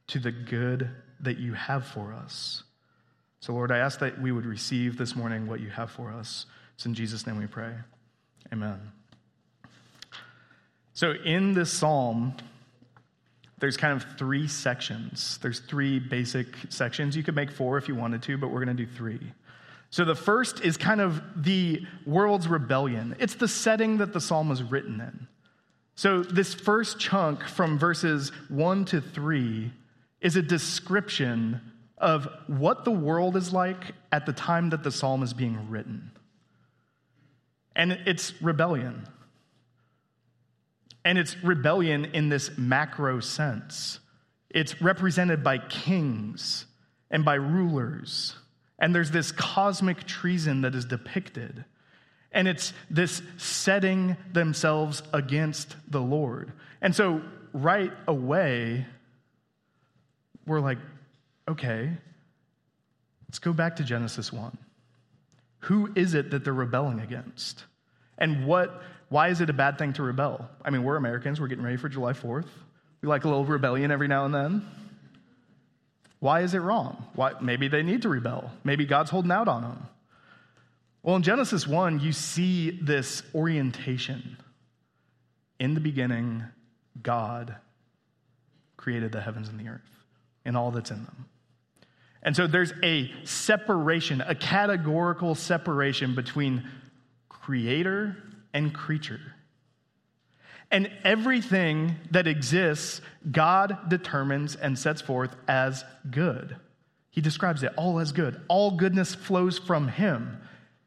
to 0.09 0.19
the 0.19 0.33
good 0.33 0.91
that 1.21 1.39
you 1.39 1.53
have 1.53 1.87
for 1.87 2.13
us. 2.13 2.65
So, 3.41 3.53
Lord, 3.53 3.71
I 3.71 3.79
ask 3.79 4.01
that 4.01 4.21
we 4.21 4.33
would 4.33 4.47
receive 4.47 4.97
this 4.97 5.15
morning 5.15 5.47
what 5.47 5.61
you 5.61 5.71
have 5.71 5.91
for 5.91 6.11
us. 6.11 6.47
It's 6.75 6.87
in 6.87 6.95
Jesus' 6.95 7.27
name 7.27 7.39
we 7.39 7.47
pray. 7.47 7.73
Amen. 8.53 8.81
So, 10.95 11.13
in 11.13 11.55
this 11.55 11.73
psalm, 11.73 12.35
there's 13.59 13.77
kind 13.77 13.93
of 13.93 14.19
three 14.19 14.49
sections. 14.49 15.39
There's 15.43 15.61
three 15.61 15.99
basic 15.99 16.49
sections. 16.69 17.17
You 17.17 17.23
could 17.23 17.37
make 17.37 17.51
four 17.51 17.79
if 17.79 17.89
you 17.89 17.95
wanted 17.95 18.23
to, 18.25 18.39
but 18.39 18.49
we're 18.49 18.65
going 18.65 18.77
to 18.77 18.85
do 18.85 18.91
three. 18.91 19.21
So, 19.91 20.05
the 20.05 20.15
first 20.15 20.61
is 20.61 20.77
kind 20.77 21.01
of 21.01 21.23
the 21.37 21.83
world's 22.05 22.47
rebellion, 22.47 23.17
it's 23.19 23.35
the 23.35 23.49
setting 23.49 23.99
that 23.99 24.13
the 24.13 24.21
psalm 24.21 24.49
was 24.49 24.63
written 24.63 25.01
in. 25.01 25.29
So, 25.95 26.23
this 26.23 26.55
first 26.55 26.99
chunk 26.99 27.43
from 27.45 27.79
verses 27.79 28.31
one 28.49 28.85
to 28.87 29.01
three 29.01 29.73
is 30.21 30.37
a 30.37 30.43
description 30.43 31.61
of 31.97 32.29
what 32.47 32.85
the 32.85 32.91
world 32.91 33.37
is 33.37 33.53
like 33.53 33.95
at 34.13 34.27
the 34.27 34.33
time 34.33 34.71
that 34.71 34.83
the 34.83 34.93
psalm 34.93 35.23
is 35.23 35.33
being 35.33 35.71
written. 35.71 36.13
And 37.75 37.93
it's 38.07 38.41
rebellion. 38.43 39.09
And 41.05 41.19
it's 41.19 41.37
rebellion 41.43 42.07
in 42.07 42.29
this 42.29 42.51
macro 42.59 43.21
sense. 43.21 44.01
It's 44.51 44.81
represented 44.83 45.43
by 45.43 45.59
kings 45.59 46.67
and 47.11 47.25
by 47.25 47.35
rulers. 47.35 48.35
And 48.79 48.95
there's 48.95 49.11
this 49.11 49.33
cosmic 49.33 50.05
treason 50.05 50.61
that 50.63 50.75
is 50.75 50.85
depicted. 50.85 51.65
And 52.31 52.47
it's 52.47 52.73
this 52.91 53.23
setting 53.37 54.17
themselves 54.33 55.03
against 55.13 55.77
the 55.91 56.01
Lord. 56.01 56.53
And 56.81 56.95
so, 56.95 57.23
right 57.53 57.93
away, 58.07 58.87
we're 60.47 60.61
like, 60.61 60.79
okay, 61.49 61.91
let's 63.29 63.39
go 63.39 63.53
back 63.53 63.77
to 63.77 63.85
Genesis 63.85 64.33
1. 64.33 64.57
Who 65.61 65.91
is 65.97 66.15
it 66.15 66.31
that 66.31 66.45
they're 66.45 66.53
rebelling 66.53 67.01
against? 67.01 67.65
And 68.19 68.47
what, 68.47 68.83
why 69.09 69.29
is 69.29 69.41
it 69.41 69.51
a 69.51 69.55
bad 69.55 69.79
thing 69.79 69.93
to 69.95 70.03
rebel? 70.03 70.49
I 70.65 70.71
mean, 70.71 70.85
we're 70.85 70.97
Americans, 70.97 71.41
we're 71.41 71.49
getting 71.49 71.65
ready 71.65 71.77
for 71.77 71.89
July 71.89 72.13
4th. 72.13 72.47
We 73.01 73.09
like 73.09 73.25
a 73.25 73.29
little 73.29 73.45
rebellion 73.45 73.91
every 73.91 74.09
now 74.09 74.25
and 74.25 74.35
then. 74.35 74.69
Why 76.21 76.41
is 76.41 76.55
it 76.55 76.59
wrong? 76.59 77.07
Why, 77.15 77.33
maybe 77.41 77.69
they 77.69 77.83
need 77.83 78.03
to 78.03 78.09
rebel. 78.09 78.51
Maybe 78.65 78.87
God's 78.87 79.11
holding 79.11 79.31
out 79.31 79.49
on 79.49 79.63
them. 79.63 79.87
Well, 81.03 81.17
in 81.17 81.23
Genesis 81.23 81.67
1, 81.67 82.01
you 82.01 82.13
see 82.13 82.71
this 82.71 83.23
orientation. 83.35 84.37
In 85.61 85.75
the 85.75 85.81
beginning, 85.81 86.45
God 87.03 87.57
created 88.77 89.13
the 89.13 89.21
heavens 89.21 89.49
and 89.49 89.59
the 89.59 89.69
earth 89.69 89.81
and 90.45 90.57
all 90.57 90.71
that's 90.71 90.91
in 90.91 91.05
them. 91.05 91.27
And 92.23 92.35
so 92.35 92.47
there's 92.47 92.73
a 92.83 93.11
separation, 93.25 94.21
a 94.21 94.35
categorical 94.35 95.35
separation 95.35 96.15
between 96.15 96.69
creator 97.29 98.17
and 98.53 98.75
creature. 98.75 99.21
And 100.71 100.91
everything 101.03 101.97
that 102.11 102.27
exists, 102.27 103.01
God 103.31 103.89
determines 103.89 104.55
and 104.55 104.79
sets 104.79 105.01
forth 105.01 105.35
as 105.47 105.85
good. 106.11 106.57
He 107.11 107.21
describes 107.21 107.63
it 107.63 107.73
all 107.77 107.99
as 107.99 108.13
good. 108.13 108.41
All 108.49 108.73
goodness 108.73 109.15
flows 109.15 109.59
from 109.59 109.89
Him. 109.89 110.41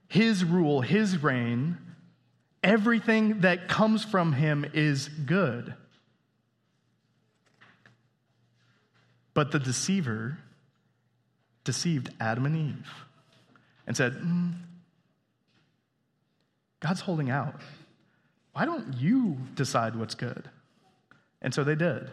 His 0.08 0.46
rule, 0.46 0.82
His 0.82 1.22
reign, 1.24 1.78
everything 2.64 3.42
that 3.42 3.68
comes 3.68 4.06
from 4.06 4.34
Him 4.34 4.66
is 4.74 5.08
good. 5.08 5.74
But 9.34 9.52
the 9.52 9.60
deceiver 9.60 10.38
deceived 11.64 12.14
Adam 12.20 12.46
and 12.46 12.56
Eve 12.56 12.90
and 13.88 13.96
said, 13.96 14.14
mm, 14.14 14.54
God's 16.82 17.02
holding 17.02 17.30
out. 17.30 17.56
Why 18.54 18.66
don't 18.66 18.98
you 18.98 19.38
decide 19.56 19.96
what's 19.96 20.16
good? 20.16 20.50
And 21.42 21.54
so 21.54 21.64
they 21.64 21.76
did. 21.76 22.10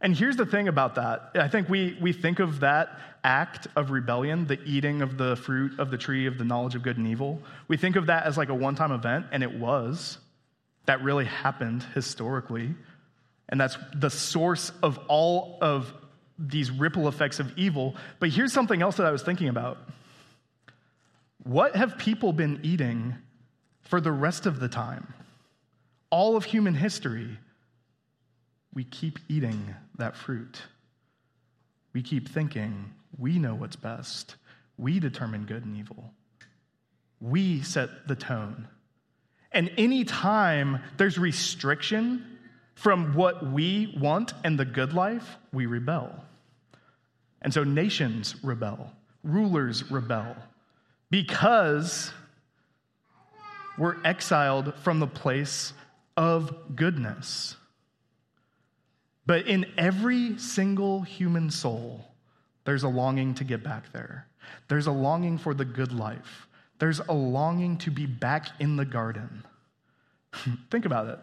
And 0.00 0.16
here's 0.16 0.36
the 0.36 0.46
thing 0.46 0.68
about 0.68 0.94
that. 0.94 1.30
I 1.34 1.48
think 1.48 1.68
we, 1.68 1.98
we 2.00 2.12
think 2.12 2.38
of 2.38 2.60
that 2.60 2.98
act 3.24 3.66
of 3.74 3.90
rebellion, 3.90 4.46
the 4.46 4.62
eating 4.62 5.02
of 5.02 5.18
the 5.18 5.34
fruit 5.36 5.78
of 5.80 5.90
the 5.90 5.98
tree 5.98 6.26
of 6.26 6.38
the 6.38 6.44
knowledge 6.44 6.76
of 6.76 6.82
good 6.82 6.98
and 6.98 7.06
evil. 7.06 7.42
We 7.66 7.76
think 7.76 7.96
of 7.96 8.06
that 8.06 8.24
as 8.24 8.38
like 8.38 8.48
a 8.48 8.54
one 8.54 8.76
time 8.76 8.92
event, 8.92 9.26
and 9.32 9.42
it 9.42 9.58
was. 9.58 10.18
That 10.86 11.02
really 11.02 11.24
happened 11.24 11.84
historically. 11.94 12.74
And 13.48 13.60
that's 13.60 13.76
the 13.94 14.10
source 14.10 14.70
of 14.82 14.98
all 15.08 15.58
of 15.60 15.92
these 16.38 16.70
ripple 16.70 17.08
effects 17.08 17.40
of 17.40 17.58
evil. 17.58 17.96
But 18.20 18.28
here's 18.28 18.52
something 18.52 18.80
else 18.80 18.96
that 18.98 19.06
I 19.06 19.10
was 19.10 19.22
thinking 19.22 19.48
about. 19.48 19.78
What 21.42 21.74
have 21.74 21.98
people 21.98 22.32
been 22.32 22.60
eating 22.62 23.16
for 23.88 24.00
the 24.00 24.12
rest 24.12 24.46
of 24.46 24.60
the 24.60 24.68
time? 24.68 25.12
All 26.10 26.36
of 26.36 26.44
human 26.44 26.74
history, 26.74 27.38
we 28.74 28.84
keep 28.84 29.18
eating 29.28 29.74
that 29.96 30.14
fruit. 30.14 30.62
We 31.92 32.02
keep 32.02 32.28
thinking 32.28 32.92
we 33.18 33.38
know 33.38 33.54
what's 33.54 33.76
best. 33.76 34.36
We 34.76 35.00
determine 35.00 35.46
good 35.46 35.64
and 35.64 35.76
evil. 35.76 36.12
We 37.20 37.62
set 37.62 38.06
the 38.06 38.14
tone. 38.14 38.68
And 39.52 39.70
any 39.76 40.04
time 40.04 40.80
there's 40.98 41.18
restriction 41.18 42.38
from 42.74 43.14
what 43.14 43.50
we 43.50 43.96
want 43.98 44.34
and 44.44 44.58
the 44.58 44.64
good 44.64 44.92
life, 44.92 45.38
we 45.52 45.66
rebel. 45.66 46.14
And 47.40 47.52
so 47.52 47.64
nations 47.64 48.36
rebel, 48.44 48.92
rulers 49.24 49.90
rebel, 49.90 50.36
because 51.10 52.12
we're 53.78 53.96
exiled 54.04 54.74
from 54.82 55.00
the 55.00 55.06
place 55.06 55.72
of 56.16 56.76
goodness. 56.76 57.56
But 59.24 59.46
in 59.46 59.66
every 59.76 60.38
single 60.38 61.02
human 61.02 61.50
soul, 61.50 62.04
there's 62.64 62.82
a 62.82 62.88
longing 62.88 63.34
to 63.34 63.44
get 63.44 63.62
back 63.62 63.92
there. 63.92 64.26
There's 64.68 64.86
a 64.86 64.92
longing 64.92 65.38
for 65.38 65.54
the 65.54 65.64
good 65.64 65.92
life. 65.92 66.48
There's 66.78 67.00
a 67.00 67.12
longing 67.12 67.76
to 67.78 67.90
be 67.90 68.06
back 68.06 68.48
in 68.58 68.76
the 68.76 68.84
garden. 68.84 69.44
Think 70.70 70.84
about 70.84 71.08
it. 71.08 71.18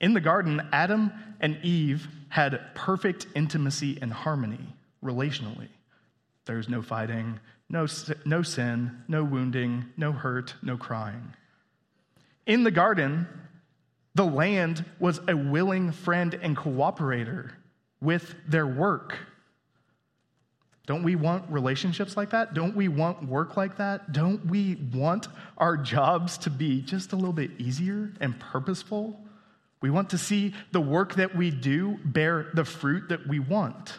In 0.00 0.14
the 0.14 0.20
garden, 0.20 0.66
Adam 0.72 1.12
and 1.40 1.58
Eve 1.62 2.08
had 2.28 2.74
perfect 2.74 3.26
intimacy 3.34 3.98
and 4.00 4.12
harmony 4.12 4.74
relationally. 5.04 5.68
There's 6.44 6.68
no 6.68 6.82
fighting, 6.82 7.40
no, 7.68 7.86
no 8.24 8.42
sin, 8.42 9.02
no 9.08 9.24
wounding, 9.24 9.86
no 9.96 10.12
hurt, 10.12 10.54
no 10.62 10.76
crying. 10.76 11.34
In 12.48 12.64
the 12.64 12.70
garden, 12.70 13.28
the 14.14 14.24
land 14.24 14.84
was 14.98 15.20
a 15.28 15.36
willing 15.36 15.92
friend 15.92 16.34
and 16.34 16.56
cooperator 16.56 17.52
with 18.00 18.34
their 18.48 18.66
work. 18.66 19.16
Don't 20.86 21.02
we 21.02 21.14
want 21.14 21.44
relationships 21.50 22.16
like 22.16 22.30
that? 22.30 22.54
Don't 22.54 22.74
we 22.74 22.88
want 22.88 23.28
work 23.28 23.58
like 23.58 23.76
that? 23.76 24.12
Don't 24.12 24.46
we 24.46 24.76
want 24.94 25.28
our 25.58 25.76
jobs 25.76 26.38
to 26.38 26.50
be 26.50 26.80
just 26.80 27.12
a 27.12 27.16
little 27.16 27.34
bit 27.34 27.50
easier 27.58 28.14
and 28.20 28.40
purposeful? 28.40 29.20
We 29.82 29.90
want 29.90 30.08
to 30.10 30.18
see 30.18 30.54
the 30.72 30.80
work 30.80 31.16
that 31.16 31.36
we 31.36 31.50
do 31.50 31.98
bear 32.02 32.48
the 32.54 32.64
fruit 32.64 33.10
that 33.10 33.28
we 33.28 33.38
want. 33.38 33.98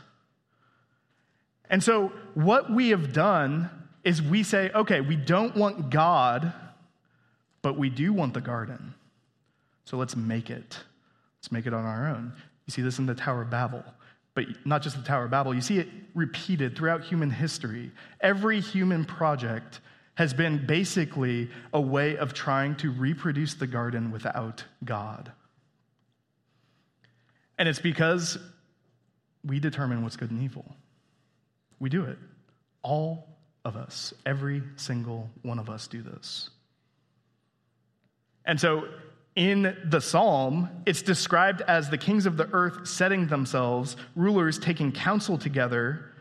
And 1.69 1.83
so, 1.83 2.11
what 2.33 2.73
we 2.73 2.89
have 2.89 3.13
done 3.13 3.69
is 4.03 4.23
we 4.23 4.41
say, 4.41 4.71
okay, 4.71 5.01
we 5.01 5.15
don't 5.15 5.55
want 5.55 5.91
God, 5.91 6.51
but 7.61 7.77
we 7.77 7.89
do 7.89 8.13
want 8.13 8.33
the 8.33 8.41
garden. 8.41 8.93
So 9.85 9.97
let's 9.97 10.15
make 10.15 10.49
it. 10.49 10.77
Let's 11.37 11.51
make 11.51 11.65
it 11.65 11.73
on 11.73 11.85
our 11.85 12.07
own. 12.07 12.33
You 12.65 12.71
see 12.71 12.81
this 12.81 12.99
in 12.99 13.05
the 13.05 13.15
Tower 13.15 13.41
of 13.41 13.49
Babel 13.49 13.83
but 14.39 14.65
not 14.65 14.81
just 14.81 14.95
the 14.95 15.03
Tower 15.03 15.25
of 15.25 15.31
Babel, 15.31 15.53
you 15.53 15.59
see 15.59 15.79
it 15.79 15.89
repeated 16.13 16.77
throughout 16.77 17.03
human 17.03 17.29
history. 17.29 17.91
Every 18.21 18.61
human 18.61 19.03
project 19.03 19.81
has 20.15 20.33
been 20.33 20.65
basically 20.65 21.49
a 21.73 21.81
way 21.81 22.15
of 22.15 22.33
trying 22.33 22.75
to 22.77 22.89
reproduce 22.91 23.55
the 23.55 23.67
garden 23.67 24.11
without 24.11 24.63
God. 24.83 25.31
And 27.57 27.67
it's 27.67 27.79
because 27.79 28.37
we 29.43 29.59
determine 29.59 30.03
what's 30.03 30.15
good 30.15 30.31
and 30.31 30.41
evil. 30.41 30.65
We 31.79 31.89
do 31.89 32.05
it. 32.05 32.17
All 32.81 33.27
of 33.65 33.75
us, 33.75 34.13
every 34.25 34.63
single 34.77 35.29
one 35.41 35.59
of 35.59 35.69
us 35.69 35.87
do 35.87 36.01
this. 36.01 36.49
And 38.49 38.59
so 38.59 38.87
in 39.35 39.77
the 39.85 40.01
psalm, 40.01 40.69
it's 40.87 41.03
described 41.03 41.61
as 41.61 41.91
the 41.91 41.99
kings 41.99 42.25
of 42.25 42.35
the 42.35 42.49
earth 42.51 42.87
setting 42.87 43.27
themselves, 43.27 43.95
rulers 44.15 44.57
taking 44.57 44.91
counsel 44.91 45.37
together, 45.37 46.13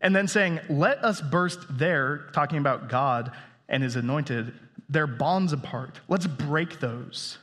and 0.00 0.14
then 0.14 0.26
saying, 0.26 0.58
Let 0.68 1.04
us 1.04 1.20
burst 1.20 1.60
there, 1.70 2.26
talking 2.32 2.58
about 2.58 2.88
God 2.88 3.30
and 3.68 3.84
his 3.84 3.94
anointed, 3.94 4.52
their 4.88 5.06
bonds 5.06 5.52
apart. 5.52 6.00
Let's 6.08 6.26
break 6.26 6.80
those. 6.80 7.38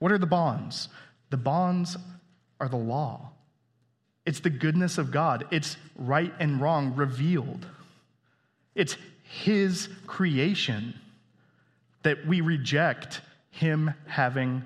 What 0.00 0.10
are 0.10 0.18
the 0.18 0.26
bonds? 0.26 0.88
The 1.30 1.36
bonds 1.36 1.96
are 2.60 2.68
the 2.68 2.76
law. 2.76 3.30
It's 4.26 4.40
the 4.40 4.50
goodness 4.50 4.98
of 4.98 5.12
God. 5.12 5.46
It's 5.52 5.76
right 5.94 6.34
and 6.40 6.60
wrong 6.60 6.96
revealed. 6.96 7.64
It's 8.74 8.96
His 9.22 9.88
creation 10.08 10.94
that 12.02 12.26
we 12.26 12.40
reject 12.40 13.20
him 13.50 13.92
having 14.06 14.62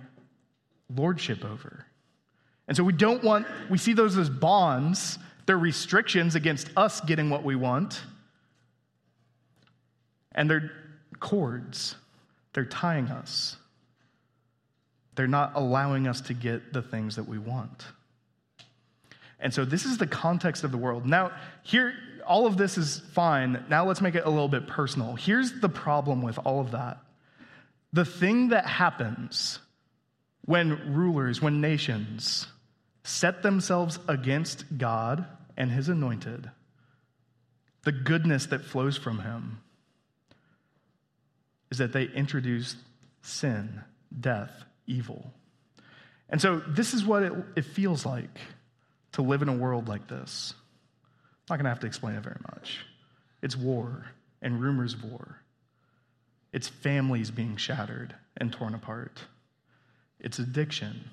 lordship 0.94 1.44
over. 1.44 1.86
And 2.68 2.76
so 2.76 2.84
we 2.84 2.92
don't 2.92 3.22
want, 3.22 3.46
we 3.70 3.78
see 3.78 3.92
those 3.92 4.16
as 4.16 4.30
bonds. 4.30 5.18
They're 5.46 5.58
restrictions 5.58 6.34
against 6.34 6.70
us 6.76 7.00
getting 7.00 7.30
what 7.30 7.44
we 7.44 7.56
want. 7.56 8.00
And 10.32 10.48
they're 10.48 10.70
cords, 11.20 11.96
they're 12.52 12.64
tying 12.64 13.08
us. 13.08 13.56
They're 15.14 15.26
not 15.26 15.52
allowing 15.54 16.06
us 16.08 16.22
to 16.22 16.34
get 16.34 16.72
the 16.72 16.80
things 16.80 17.16
that 17.16 17.28
we 17.28 17.38
want. 17.38 17.84
And 19.38 19.52
so 19.52 19.64
this 19.64 19.84
is 19.84 19.98
the 19.98 20.06
context 20.06 20.64
of 20.64 20.70
the 20.70 20.78
world. 20.78 21.04
Now, 21.04 21.32
here, 21.62 21.92
all 22.26 22.46
of 22.46 22.56
this 22.56 22.78
is 22.78 23.00
fine. 23.12 23.64
Now 23.68 23.84
let's 23.84 24.00
make 24.00 24.14
it 24.14 24.24
a 24.24 24.30
little 24.30 24.48
bit 24.48 24.66
personal. 24.66 25.16
Here's 25.16 25.60
the 25.60 25.68
problem 25.68 26.22
with 26.22 26.38
all 26.44 26.60
of 26.60 26.70
that 26.70 26.98
the 27.92 28.04
thing 28.04 28.48
that 28.48 28.66
happens 28.66 29.58
when 30.44 30.94
rulers, 30.94 31.40
when 31.40 31.60
nations 31.60 32.46
set 33.04 33.42
themselves 33.42 33.98
against 34.08 34.64
God 34.78 35.26
and 35.56 35.70
his 35.70 35.88
anointed, 35.88 36.50
the 37.84 37.92
goodness 37.92 38.46
that 38.46 38.64
flows 38.64 38.96
from 38.96 39.20
him 39.20 39.60
is 41.70 41.78
that 41.78 41.92
they 41.92 42.04
introduce 42.04 42.76
sin, 43.22 43.82
death, 44.18 44.50
evil. 44.86 45.32
And 46.28 46.40
so, 46.40 46.62
this 46.66 46.94
is 46.94 47.04
what 47.04 47.22
it, 47.22 47.32
it 47.56 47.64
feels 47.64 48.06
like 48.06 48.38
to 49.12 49.22
live 49.22 49.42
in 49.42 49.48
a 49.48 49.54
world 49.54 49.88
like 49.88 50.08
this. 50.08 50.54
I'm 51.50 51.54
not 51.54 51.56
going 51.56 51.64
to 51.64 51.70
have 51.70 51.80
to 51.80 51.86
explain 51.86 52.14
it 52.14 52.22
very 52.22 52.40
much. 52.54 52.84
It's 53.42 53.56
war 53.56 54.06
and 54.40 54.60
rumors 54.60 54.94
of 54.94 55.04
war. 55.04 55.41
It's 56.52 56.68
families 56.68 57.30
being 57.30 57.56
shattered 57.56 58.14
and 58.36 58.52
torn 58.52 58.74
apart. 58.74 59.20
It's 60.20 60.38
addiction. 60.38 61.10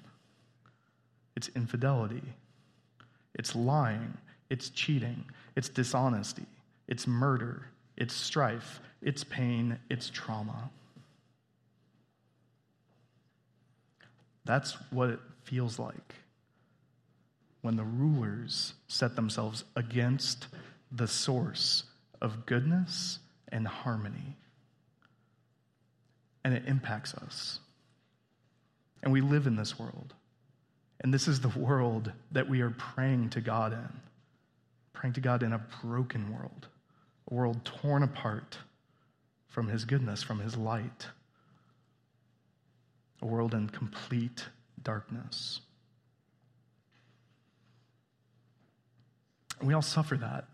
It's 1.35 1.49
infidelity. 1.55 2.23
It's 3.33 3.55
lying. 3.55 4.17
It's 4.49 4.69
cheating. 4.69 5.25
It's 5.55 5.69
dishonesty. 5.69 6.45
It's 6.87 7.07
murder. 7.07 7.65
It's 7.95 8.13
strife. 8.13 8.79
It's 9.01 9.23
pain. 9.23 9.79
It's 9.89 10.09
trauma. 10.09 10.69
That's 14.45 14.73
what 14.91 15.09
it 15.09 15.19
feels 15.43 15.79
like 15.79 16.15
when 17.61 17.75
the 17.75 17.83
rulers 17.83 18.73
set 18.87 19.15
themselves 19.15 19.63
against 19.75 20.47
the 20.91 21.07
source 21.07 21.83
of 22.21 22.45
goodness 22.45 23.19
and 23.49 23.67
harmony 23.67 24.37
and 26.43 26.53
it 26.53 26.63
impacts 26.67 27.13
us. 27.13 27.59
And 29.01 29.11
we 29.11 29.21
live 29.21 29.47
in 29.47 29.55
this 29.55 29.79
world. 29.79 30.13
And 31.01 31.13
this 31.13 31.27
is 31.27 31.39
the 31.39 31.49
world 31.49 32.11
that 32.31 32.49
we 32.49 32.61
are 32.61 32.71
praying 32.71 33.29
to 33.31 33.41
God 33.41 33.73
in. 33.73 33.89
Praying 34.93 35.13
to 35.13 35.21
God 35.21 35.43
in 35.43 35.53
a 35.53 35.65
broken 35.81 36.33
world, 36.33 36.67
a 37.31 37.33
world 37.33 37.63
torn 37.63 38.03
apart 38.03 38.57
from 39.47 39.69
His 39.69 39.85
goodness, 39.85 40.21
from 40.21 40.39
His 40.39 40.57
light, 40.57 41.07
a 43.21 43.25
world 43.25 43.53
in 43.53 43.69
complete 43.69 44.45
darkness. 44.83 45.61
We 49.61 49.73
all 49.73 49.81
suffer 49.81 50.17
that. 50.17 50.45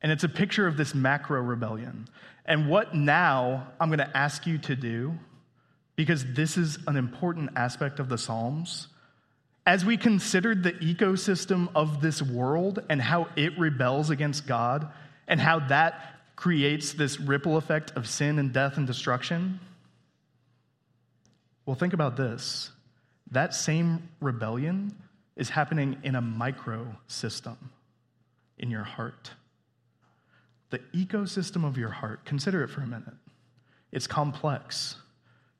And 0.00 0.12
it's 0.12 0.24
a 0.24 0.28
picture 0.28 0.66
of 0.66 0.76
this 0.76 0.94
macro 0.94 1.40
rebellion. 1.42 2.08
And 2.44 2.68
what 2.68 2.94
now 2.94 3.68
I'm 3.80 3.88
going 3.88 3.98
to 3.98 4.16
ask 4.16 4.46
you 4.46 4.58
to 4.58 4.76
do, 4.76 5.18
because 5.96 6.24
this 6.34 6.56
is 6.56 6.78
an 6.86 6.96
important 6.96 7.50
aspect 7.56 7.98
of 7.98 8.08
the 8.08 8.18
Psalms, 8.18 8.88
as 9.66 9.84
we 9.84 9.96
considered 9.96 10.62
the 10.62 10.72
ecosystem 10.72 11.68
of 11.74 12.00
this 12.00 12.22
world 12.22 12.82
and 12.88 13.02
how 13.02 13.28
it 13.36 13.58
rebels 13.58 14.08
against 14.08 14.46
God 14.46 14.88
and 15.26 15.40
how 15.40 15.58
that 15.68 16.00
creates 16.36 16.92
this 16.92 17.20
ripple 17.20 17.56
effect 17.56 17.90
of 17.96 18.08
sin 18.08 18.38
and 18.38 18.52
death 18.52 18.76
and 18.78 18.86
destruction, 18.86 19.60
well, 21.66 21.76
think 21.76 21.92
about 21.92 22.16
this. 22.16 22.70
That 23.32 23.52
same 23.52 24.08
rebellion 24.20 24.94
is 25.36 25.50
happening 25.50 25.98
in 26.02 26.14
a 26.14 26.22
micro 26.22 26.96
system 27.08 27.58
in 28.56 28.70
your 28.70 28.84
heart. 28.84 29.32
The 30.70 30.80
ecosystem 30.94 31.66
of 31.66 31.78
your 31.78 31.90
heart, 31.90 32.24
consider 32.24 32.62
it 32.62 32.68
for 32.68 32.82
a 32.82 32.86
minute. 32.86 33.14
It's 33.90 34.06
complex. 34.06 34.96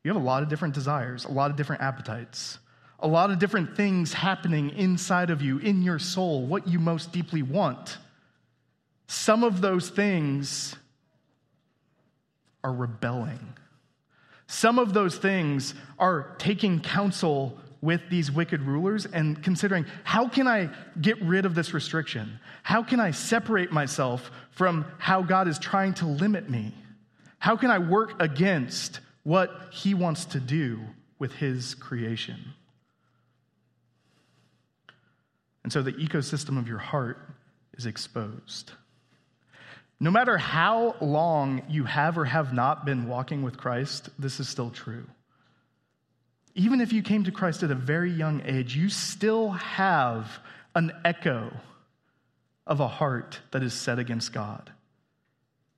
You 0.04 0.12
have 0.12 0.20
a 0.20 0.24
lot 0.24 0.42
of 0.42 0.48
different 0.48 0.74
desires, 0.74 1.24
a 1.24 1.30
lot 1.30 1.50
of 1.50 1.56
different 1.56 1.82
appetites, 1.82 2.58
a 3.00 3.08
lot 3.08 3.30
of 3.30 3.38
different 3.38 3.76
things 3.76 4.12
happening 4.12 4.70
inside 4.70 5.30
of 5.30 5.40
you, 5.40 5.58
in 5.58 5.82
your 5.82 5.98
soul, 5.98 6.46
what 6.46 6.66
you 6.66 6.78
most 6.78 7.12
deeply 7.12 7.42
want. 7.42 7.98
Some 9.06 9.44
of 9.44 9.60
those 9.60 9.88
things 9.88 10.76
are 12.62 12.72
rebelling. 12.72 13.54
Some 14.46 14.78
of 14.78 14.92
those 14.94 15.16
things 15.16 15.74
are 15.98 16.34
taking 16.38 16.80
counsel 16.80 17.58
with 17.80 18.00
these 18.10 18.30
wicked 18.30 18.62
rulers 18.62 19.06
and 19.06 19.42
considering 19.42 19.86
how 20.04 20.28
can 20.28 20.48
I 20.48 20.70
get 21.00 21.20
rid 21.22 21.46
of 21.46 21.54
this 21.54 21.72
restriction? 21.72 22.40
How 22.62 22.82
can 22.82 23.00
I 23.00 23.12
separate 23.12 23.70
myself 23.70 24.30
from 24.50 24.84
how 24.98 25.22
God 25.22 25.48
is 25.48 25.58
trying 25.58 25.94
to 25.94 26.06
limit 26.06 26.50
me? 26.50 26.74
How 27.38 27.56
can 27.56 27.70
I 27.70 27.78
work 27.78 28.20
against 28.20 29.00
what 29.22 29.50
He 29.70 29.94
wants 29.94 30.24
to 30.26 30.40
do 30.40 30.80
with 31.18 31.32
His 31.32 31.74
creation? 31.74 32.54
And 35.62 35.72
so 35.72 35.82
the 35.82 35.92
ecosystem 35.92 36.58
of 36.58 36.66
your 36.66 36.78
heart 36.78 37.18
is 37.74 37.86
exposed. 37.86 38.72
No 40.00 40.10
matter 40.10 40.38
how 40.38 40.96
long 41.00 41.62
you 41.68 41.84
have 41.84 42.18
or 42.18 42.24
have 42.24 42.52
not 42.52 42.84
been 42.84 43.08
walking 43.08 43.42
with 43.42 43.56
Christ, 43.56 44.08
this 44.18 44.40
is 44.40 44.48
still 44.48 44.70
true. 44.70 45.04
Even 46.58 46.80
if 46.80 46.92
you 46.92 47.02
came 47.02 47.22
to 47.22 47.30
Christ 47.30 47.62
at 47.62 47.70
a 47.70 47.76
very 47.76 48.10
young 48.10 48.42
age, 48.44 48.74
you 48.74 48.88
still 48.88 49.50
have 49.50 50.40
an 50.74 50.90
echo 51.04 51.52
of 52.66 52.80
a 52.80 52.88
heart 52.88 53.38
that 53.52 53.62
is 53.62 53.72
set 53.72 54.00
against 54.00 54.32
God. 54.32 54.72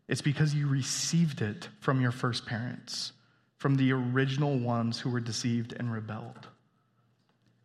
It's 0.08 0.22
because 0.22 0.54
you 0.54 0.66
received 0.66 1.42
it 1.42 1.68
from 1.80 2.00
your 2.00 2.12
first 2.12 2.46
parents, 2.46 3.12
from 3.58 3.76
the 3.76 3.92
original 3.92 4.58
ones 4.58 4.98
who 4.98 5.10
were 5.10 5.20
deceived 5.20 5.74
and 5.78 5.92
rebelled. 5.92 6.48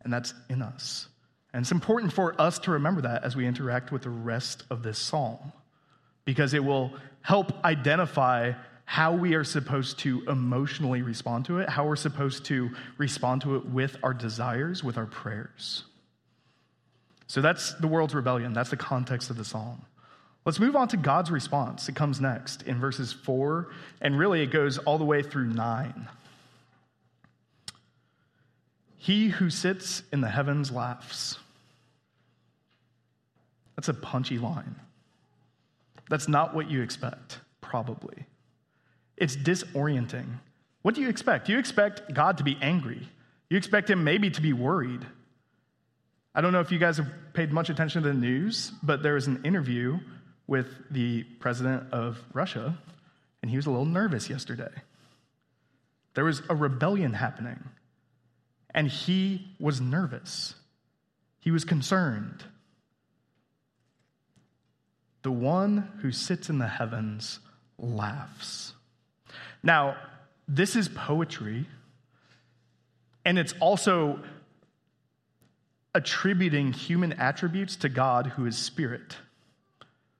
And 0.02 0.12
that's 0.12 0.34
in 0.50 0.60
us. 0.60 1.08
And 1.54 1.62
it's 1.62 1.72
important 1.72 2.12
for 2.12 2.38
us 2.38 2.58
to 2.60 2.72
remember 2.72 3.00
that 3.00 3.24
as 3.24 3.34
we 3.34 3.46
interact 3.46 3.92
with 3.92 4.02
the 4.02 4.10
rest 4.10 4.64
of 4.68 4.82
this 4.82 4.98
psalm, 4.98 5.54
because 6.26 6.52
it 6.52 6.62
will 6.62 6.92
help 7.22 7.64
identify 7.64 8.52
how 8.86 9.12
we 9.12 9.34
are 9.34 9.44
supposed 9.44 9.98
to 9.98 10.22
emotionally 10.28 11.02
respond 11.02 11.44
to 11.44 11.58
it, 11.58 11.68
how 11.68 11.84
we're 11.84 11.96
supposed 11.96 12.44
to 12.46 12.70
respond 12.96 13.42
to 13.42 13.56
it 13.56 13.66
with 13.66 13.96
our 14.02 14.14
desires, 14.14 14.82
with 14.82 14.96
our 14.96 15.06
prayers. 15.06 15.82
So 17.26 17.40
that's 17.40 17.74
the 17.74 17.88
world's 17.88 18.14
rebellion. 18.14 18.52
That's 18.52 18.70
the 18.70 18.76
context 18.76 19.28
of 19.28 19.36
the 19.36 19.44
psalm. 19.44 19.82
Let's 20.44 20.60
move 20.60 20.76
on 20.76 20.86
to 20.88 20.96
God's 20.96 21.32
response. 21.32 21.88
It 21.88 21.96
comes 21.96 22.20
next 22.20 22.62
in 22.62 22.78
verses 22.78 23.12
4, 23.12 23.68
and 24.00 24.16
really 24.16 24.42
it 24.42 24.52
goes 24.52 24.78
all 24.78 24.98
the 24.98 25.04
way 25.04 25.20
through 25.20 25.48
9. 25.48 26.08
He 28.96 29.28
who 29.28 29.50
sits 29.50 30.04
in 30.12 30.20
the 30.20 30.28
heavens 30.28 30.70
laughs. 30.70 31.38
That's 33.74 33.88
a 33.88 33.94
punchy 33.94 34.38
line. 34.38 34.76
That's 36.08 36.28
not 36.28 36.54
what 36.54 36.70
you 36.70 36.82
expect, 36.82 37.40
probably. 37.60 38.26
It's 39.16 39.36
disorienting. 39.36 40.26
What 40.82 40.94
do 40.94 41.00
you 41.00 41.08
expect? 41.08 41.48
You 41.48 41.58
expect 41.58 42.12
God 42.14 42.38
to 42.38 42.44
be 42.44 42.56
angry. 42.60 43.08
You 43.50 43.56
expect 43.56 43.90
him 43.90 44.04
maybe 44.04 44.30
to 44.30 44.40
be 44.40 44.52
worried. 44.52 45.04
I 46.34 46.40
don't 46.40 46.52
know 46.52 46.60
if 46.60 46.70
you 46.70 46.78
guys 46.78 46.98
have 46.98 47.08
paid 47.32 47.52
much 47.52 47.70
attention 47.70 48.02
to 48.02 48.08
the 48.08 48.14
news, 48.14 48.72
but 48.82 49.02
there 49.02 49.14
was 49.14 49.26
an 49.26 49.40
interview 49.44 49.98
with 50.46 50.68
the 50.90 51.24
president 51.40 51.92
of 51.92 52.22
Russia, 52.32 52.76
and 53.42 53.50
he 53.50 53.56
was 53.56 53.66
a 53.66 53.70
little 53.70 53.86
nervous 53.86 54.28
yesterday. 54.28 54.70
There 56.14 56.24
was 56.24 56.42
a 56.48 56.54
rebellion 56.54 57.14
happening, 57.14 57.62
and 58.74 58.88
he 58.88 59.48
was 59.58 59.80
nervous. 59.80 60.54
He 61.40 61.50
was 61.50 61.64
concerned. 61.64 62.44
The 65.22 65.32
one 65.32 65.90
who 66.02 66.12
sits 66.12 66.48
in 66.48 66.58
the 66.58 66.68
heavens 66.68 67.40
laughs. 67.78 68.74
Now, 69.66 69.96
this 70.46 70.76
is 70.76 70.88
poetry, 70.88 71.66
and 73.24 73.36
it's 73.36 73.52
also 73.58 74.20
attributing 75.92 76.72
human 76.72 77.14
attributes 77.14 77.74
to 77.76 77.88
God 77.88 78.28
who 78.28 78.46
is 78.46 78.56
spirit. 78.56 79.16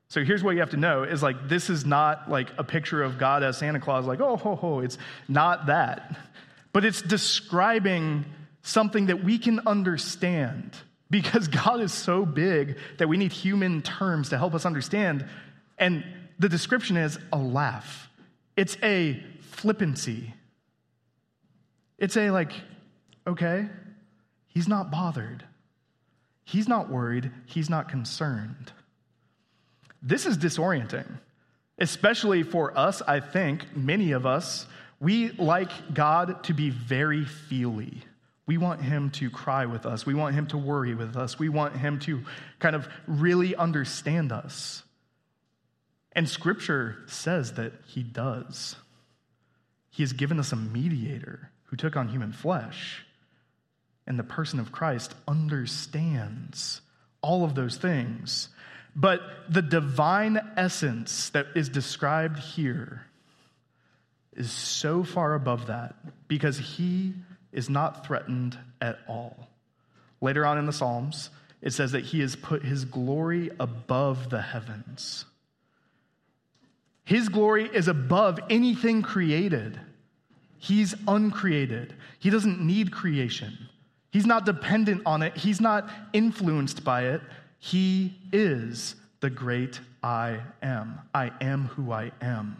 So 0.09 0.25
here's 0.25 0.43
what 0.43 0.53
you 0.53 0.61
have 0.61 0.71
to 0.71 0.77
know 0.77 1.05
is 1.05 1.23
like 1.23 1.49
this 1.49 1.71
is 1.71 1.87
not 1.87 2.29
like 2.29 2.49
a 2.59 2.65
picture 2.65 3.05
of 3.05 3.19
God 3.19 3.45
as 3.45 3.59
Santa 3.59 3.79
Claus 3.79 4.07
like 4.07 4.21
oh 4.21 4.37
ho 4.37 4.57
ho 4.57 4.81
it's 4.81 4.99
not 5.29 5.67
that. 5.67 6.17
But 6.73 6.85
it's 6.85 7.03
describing 7.03 8.25
something 8.63 9.07
that 9.07 9.23
we 9.23 9.39
can 9.39 9.61
understand 9.67 10.77
because 11.09 11.47
God 11.47 11.81
is 11.81 11.93
so 11.93 12.27
big 12.27 12.79
that 12.99 13.09
we 13.09 13.17
need 13.17 13.33
human 13.33 13.83
terms 13.83 14.31
to 14.31 14.39
help 14.39 14.55
us 14.55 14.67
understand 14.67 15.25
and 15.79 16.05
the 16.39 16.49
description 16.49 16.97
is 16.97 17.17
a 17.33 17.39
laugh. 17.39 18.09
It's 18.57 18.79
a 18.83 19.23
flippancy. 19.57 20.35
It's 21.99 22.16
a 22.16 22.31
like, 22.31 22.53
okay, 23.27 23.66
he's 24.49 24.69
not 24.69 24.90
bothered. 24.90 25.45
He's 26.45 26.69
not 26.69 26.90
worried. 26.90 27.31
He's 27.47 27.71
not 27.71 27.88
concerned. 27.88 28.73
This 30.03 30.27
is 30.27 30.37
disorienting, 30.37 31.11
especially 31.79 32.42
for 32.42 32.79
us, 32.79 33.03
I 33.03 33.21
think, 33.21 33.75
many 33.75 34.12
of 34.12 34.27
us. 34.27 34.66
We 35.01 35.31
like 35.33 35.95
God 35.95 36.45
to 36.45 36.55
be 36.55 36.71
very 36.71 37.25
feely. 37.25 38.03
We 38.47 38.59
want 38.59 38.81
him 38.83 39.11
to 39.12 39.31
cry 39.31 39.66
with 39.66 39.87
us. 39.87 40.07
We 40.07 40.14
want 40.14 40.35
him 40.35 40.47
to 40.49 40.59
worry 40.59 40.95
with 40.95 41.16
us. 41.16 41.38
We 41.38 41.49
want 41.49 41.77
him 41.77 41.99
to 42.01 42.23
kind 42.61 42.77
of 42.77 42.88
really 43.07 43.57
understand 43.57 44.31
us. 44.31 44.85
And 46.12 46.29
scripture 46.29 46.99
says 47.07 47.55
that 47.55 47.73
he 47.87 48.03
does. 48.03 48.77
He 49.97 50.03
has 50.03 50.13
given 50.13 50.39
us 50.39 50.53
a 50.53 50.57
mediator 50.57 51.51
who 51.65 51.77
took 51.77 51.97
on 51.97 52.09
human 52.09 52.31
flesh. 52.31 53.07
And 54.07 54.19
the 54.19 54.25
person 54.25 54.61
of 54.61 54.71
Christ 54.71 55.15
understands 55.27 56.83
all 57.23 57.45
of 57.45 57.55
those 57.55 57.79
things. 57.79 58.51
But 58.95 59.23
the 59.49 59.63
divine 59.63 60.39
essence 60.55 61.31
that 61.31 61.47
is 61.55 61.71
described 61.71 62.39
here 62.39 63.07
is 64.35 64.51
so 64.51 65.03
far 65.03 65.33
above 65.33 65.69
that 65.69 65.95
because 66.29 66.59
he 66.59 67.15
is 67.51 67.71
not 67.71 68.07
threatened 68.07 68.59
at 68.83 68.99
all. 69.09 69.49
Later 70.21 70.45
on 70.45 70.59
in 70.59 70.67
the 70.67 70.75
Psalms, 70.75 71.31
it 71.63 71.73
says 71.73 71.93
that 71.93 72.05
he 72.05 72.21
has 72.21 72.37
put 72.37 72.63
his 72.63 72.85
glory 72.85 73.51
above 73.59 74.29
the 74.29 74.43
heavens. 74.43 75.25
His 77.07 77.29
glory 77.29 77.71
is 77.73 77.87
above 77.87 78.40
anything 78.51 79.01
created. 79.01 79.81
He's 80.59 80.92
uncreated. 81.07 81.95
He 82.19 82.31
doesn't 82.31 82.61
need 82.61 82.90
creation. 82.90 83.57
He's 84.11 84.27
not 84.27 84.45
dependent 84.45 85.03
on 85.07 85.23
it. 85.23 85.37
He's 85.37 85.61
not 85.61 85.88
influenced 86.12 86.83
by 86.83 87.05
it. 87.05 87.21
He 87.61 88.19
is 88.33 88.97
the 89.21 89.31
great 89.31 89.79
I 90.03 90.40
am. 90.61 90.99
I 91.14 91.31
am 91.40 91.66
who 91.66 91.92
I 91.92 92.11
am. 92.21 92.57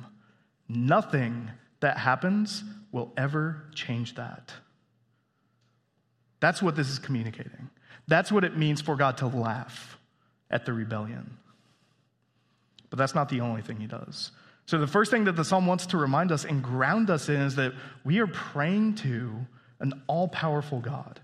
Nothing 0.69 1.51
that 1.81 1.99
happens 1.99 2.63
will 2.93 3.13
ever 3.17 3.65
change 3.75 4.15
that. 4.15 4.53
That's 6.39 6.63
what 6.63 6.77
this 6.77 6.89
is 6.89 7.01
communicating. 7.01 7.69
That's 8.07 8.31
what 8.31 8.45
it 8.45 8.57
means 8.57 8.81
for 8.81 8.95
God 8.95 9.17
to 9.19 9.27
laugh 9.27 9.99
at 10.53 10.67
the 10.67 10.73
rebellion. 10.73 11.37
But 12.91 12.99
that's 12.99 13.15
not 13.15 13.29
the 13.29 13.41
only 13.41 13.63
thing 13.63 13.79
he 13.79 13.87
does. 13.87 14.31
So, 14.67 14.79
the 14.79 14.87
first 14.87 15.13
thing 15.13 15.25
that 15.25 15.37
the 15.37 15.45
psalm 15.45 15.67
wants 15.67 15.87
to 15.87 15.97
remind 15.97 16.33
us 16.33 16.45
and 16.45 16.63
ground 16.63 17.09
us 17.09 17.29
in 17.29 17.41
is 17.41 17.55
that 17.55 17.73
we 18.05 18.19
are 18.19 18.27
praying 18.27 18.97
to 18.97 19.47
an 19.79 20.03
all 20.09 20.27
powerful 20.27 20.81
God 20.81 21.21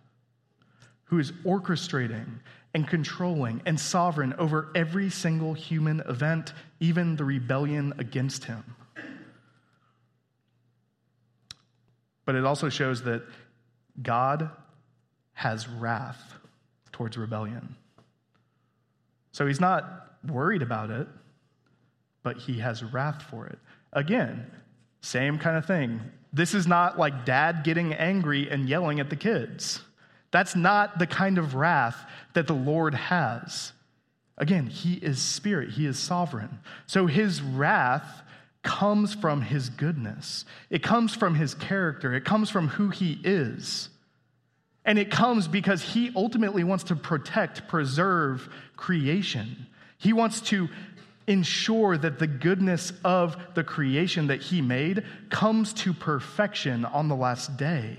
who 1.05 1.19
is 1.19 1.33
orchestrating 1.45 2.39
and 2.73 2.87
controlling 2.87 3.61
and 3.67 3.79
sovereign 3.79 4.33
over 4.39 4.71
every 4.75 5.11
single 5.11 5.55
human 5.55 6.01
event, 6.09 6.53
even 6.81 7.17
the 7.17 7.25
rebellion 7.25 7.93
against 7.99 8.45
him. 8.45 8.65
But 12.25 12.37
it 12.37 12.45
also 12.45 12.69
shows 12.69 13.03
that 13.03 13.23
God 14.01 14.51
has 15.33 15.69
wrath 15.69 16.35
towards 16.93 17.17
rebellion. 17.17 17.75
So 19.33 19.47
he's 19.47 19.61
not 19.61 20.17
worried 20.27 20.63
about 20.63 20.91
it, 20.91 21.09
but 22.23 22.37
he 22.39 22.59
has 22.59 22.83
wrath 22.83 23.23
for 23.23 23.47
it. 23.47 23.59
Again, 23.93 24.51
same 25.01 25.39
kind 25.39 25.57
of 25.57 25.67
thing. 25.67 26.01
This 26.33 26.55
is 26.55 26.67
not 26.67 26.99
like 26.99 27.25
dad 27.25 27.63
getting 27.65 27.93
angry 27.93 28.49
and 28.51 28.69
yelling 28.69 29.01
at 29.01 29.11
the 29.11 29.17
kids. 29.17 29.81
That's 30.31 30.57
not 30.57 30.99
the 30.99 31.07
kind 31.07 31.39
of 31.39 31.55
wrath 31.55 31.97
that 32.33 32.47
the 32.47 32.55
Lord 32.55 32.95
has. 32.95 33.73
Again, 34.39 34.67
he 34.67 34.95
is 34.95 35.21
spirit, 35.21 35.71
he 35.71 35.87
is 35.87 35.99
sovereign. 35.99 36.59
So 36.87 37.07
his 37.07 37.43
wrath 37.43 38.23
comes 38.63 39.15
from 39.15 39.43
his 39.43 39.69
goodness, 39.69 40.45
it 40.71 40.83
comes 40.83 41.15
from 41.15 41.35
his 41.35 41.55
character, 41.55 42.15
it 42.15 42.25
comes 42.25 42.49
from 42.49 42.69
who 42.69 42.89
he 42.89 43.21
is. 43.25 43.89
And 44.85 44.99
it 44.99 45.13
comes 45.13 45.47
because 45.47 45.81
he 45.81 46.11
ultimately 46.17 46.65
wants 46.65 46.85
to 46.85 46.97
protect, 46.97 47.69
preserve 47.69 48.49
creation. 48.77 49.67
He 49.97 50.13
wants 50.13 50.41
to 50.43 50.69
ensure 51.27 51.97
that 51.97 52.19
the 52.19 52.27
goodness 52.27 52.93
of 53.05 53.37
the 53.55 53.65
creation 53.65 54.29
that 54.29 54.43
he 54.43 54.61
made 54.61 55.05
comes 55.31 55.73
to 55.75 55.93
perfection 55.93 56.85
on 56.85 57.09
the 57.09 57.17
last 57.17 57.57
day. 57.57 57.99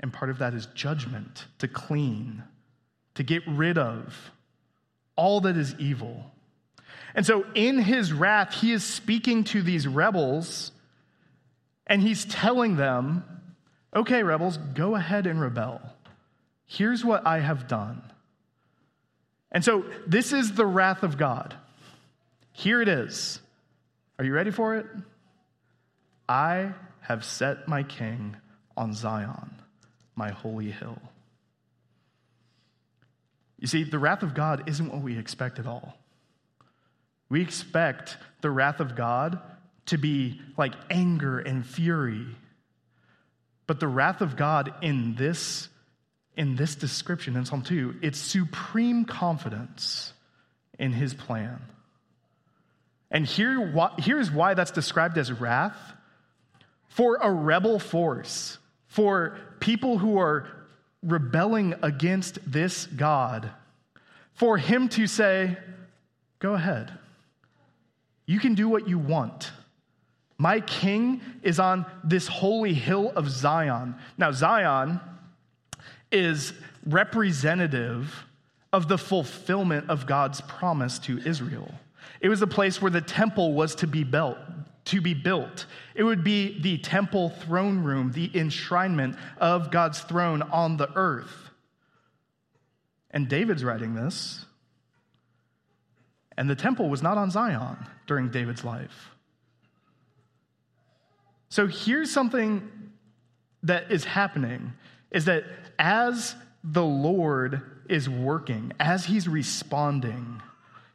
And 0.00 0.12
part 0.12 0.30
of 0.30 0.38
that 0.38 0.54
is 0.54 0.66
judgment 0.74 1.46
to 1.58 1.68
clean, 1.68 2.42
to 3.14 3.22
get 3.22 3.42
rid 3.46 3.78
of 3.78 4.30
all 5.16 5.40
that 5.42 5.56
is 5.56 5.74
evil. 5.78 6.24
And 7.14 7.26
so, 7.26 7.44
in 7.54 7.78
his 7.78 8.12
wrath, 8.12 8.54
he 8.54 8.72
is 8.72 8.84
speaking 8.84 9.44
to 9.44 9.60
these 9.60 9.86
rebels 9.88 10.70
and 11.88 12.00
he's 12.00 12.24
telling 12.24 12.76
them, 12.76 13.24
okay, 13.94 14.22
rebels, 14.22 14.58
go 14.74 14.94
ahead 14.94 15.26
and 15.26 15.40
rebel. 15.40 15.80
Here's 16.66 17.04
what 17.04 17.26
I 17.26 17.40
have 17.40 17.66
done. 17.66 18.02
And 19.50 19.64
so, 19.64 19.84
this 20.06 20.32
is 20.32 20.52
the 20.52 20.66
wrath 20.66 21.02
of 21.02 21.16
God. 21.16 21.54
Here 22.52 22.82
it 22.82 22.88
is. 22.88 23.40
Are 24.18 24.24
you 24.24 24.32
ready 24.32 24.50
for 24.50 24.76
it? 24.76 24.86
I 26.28 26.74
have 27.00 27.24
set 27.24 27.68
my 27.68 27.82
king 27.82 28.36
on 28.76 28.92
Zion, 28.92 29.54
my 30.14 30.30
holy 30.30 30.70
hill. 30.70 31.00
You 33.58 33.66
see, 33.66 33.84
the 33.84 33.98
wrath 33.98 34.22
of 34.22 34.34
God 34.34 34.68
isn't 34.68 34.92
what 34.92 35.02
we 35.02 35.18
expect 35.18 35.58
at 35.58 35.66
all. 35.66 35.96
We 37.28 37.40
expect 37.42 38.16
the 38.40 38.50
wrath 38.50 38.80
of 38.80 38.94
God 38.94 39.40
to 39.86 39.98
be 39.98 40.40
like 40.56 40.74
anger 40.90 41.38
and 41.38 41.66
fury. 41.66 42.26
But 43.66 43.80
the 43.80 43.88
wrath 43.88 44.20
of 44.20 44.36
God 44.36 44.72
in 44.82 45.14
this, 45.14 45.68
in 46.38 46.54
this 46.54 46.76
description 46.76 47.36
in 47.36 47.44
Psalm 47.44 47.62
2, 47.62 47.96
it's 48.00 48.16
supreme 48.16 49.04
confidence 49.04 50.12
in 50.78 50.92
his 50.92 51.12
plan. 51.12 51.60
And 53.10 53.26
here, 53.26 53.74
here's 53.98 54.30
why 54.30 54.54
that's 54.54 54.70
described 54.70 55.18
as 55.18 55.32
wrath. 55.32 55.76
For 56.90 57.16
a 57.16 57.30
rebel 57.30 57.80
force, 57.80 58.58
for 58.86 59.36
people 59.58 59.98
who 59.98 60.18
are 60.18 60.46
rebelling 61.02 61.74
against 61.82 62.38
this 62.50 62.86
God, 62.86 63.50
for 64.34 64.56
him 64.56 64.88
to 64.90 65.06
say, 65.08 65.58
Go 66.38 66.54
ahead. 66.54 66.92
You 68.26 68.38
can 68.38 68.54
do 68.54 68.68
what 68.68 68.88
you 68.88 68.96
want. 68.96 69.50
My 70.38 70.60
king 70.60 71.20
is 71.42 71.58
on 71.58 71.84
this 72.04 72.28
holy 72.28 72.74
hill 72.74 73.12
of 73.16 73.28
Zion. 73.28 73.96
Now, 74.16 74.30
Zion 74.30 75.00
is 76.10 76.52
representative 76.86 78.26
of 78.72 78.88
the 78.88 78.98
fulfillment 78.98 79.88
of 79.88 80.06
God's 80.06 80.40
promise 80.42 80.98
to 81.00 81.18
Israel. 81.18 81.72
It 82.20 82.28
was 82.28 82.42
a 82.42 82.46
place 82.46 82.82
where 82.82 82.90
the 82.90 83.00
temple 83.00 83.54
was 83.54 83.74
to 83.76 83.86
be 83.86 84.04
built, 84.04 84.38
to 84.86 85.00
be 85.00 85.14
built. 85.14 85.66
It 85.94 86.02
would 86.02 86.24
be 86.24 86.60
the 86.60 86.78
temple 86.78 87.30
throne 87.30 87.82
room, 87.84 88.12
the 88.12 88.28
enshrinement 88.30 89.16
of 89.38 89.70
God's 89.70 90.00
throne 90.00 90.42
on 90.42 90.76
the 90.76 90.90
earth. 90.96 91.50
And 93.10 93.28
David's 93.28 93.64
writing 93.64 93.94
this. 93.94 94.44
And 96.36 96.48
the 96.48 96.54
temple 96.54 96.88
was 96.88 97.02
not 97.02 97.18
on 97.18 97.30
Zion 97.30 97.76
during 98.06 98.30
David's 98.30 98.64
life. 98.64 99.10
So 101.48 101.66
here's 101.66 102.10
something 102.10 102.70
that 103.62 103.90
is 103.90 104.04
happening 104.04 104.72
is 105.10 105.24
that 105.24 105.44
as 105.78 106.34
the 106.64 106.84
Lord 106.84 107.62
is 107.88 108.08
working, 108.08 108.72
as 108.78 109.04
he's 109.04 109.28
responding, 109.28 110.42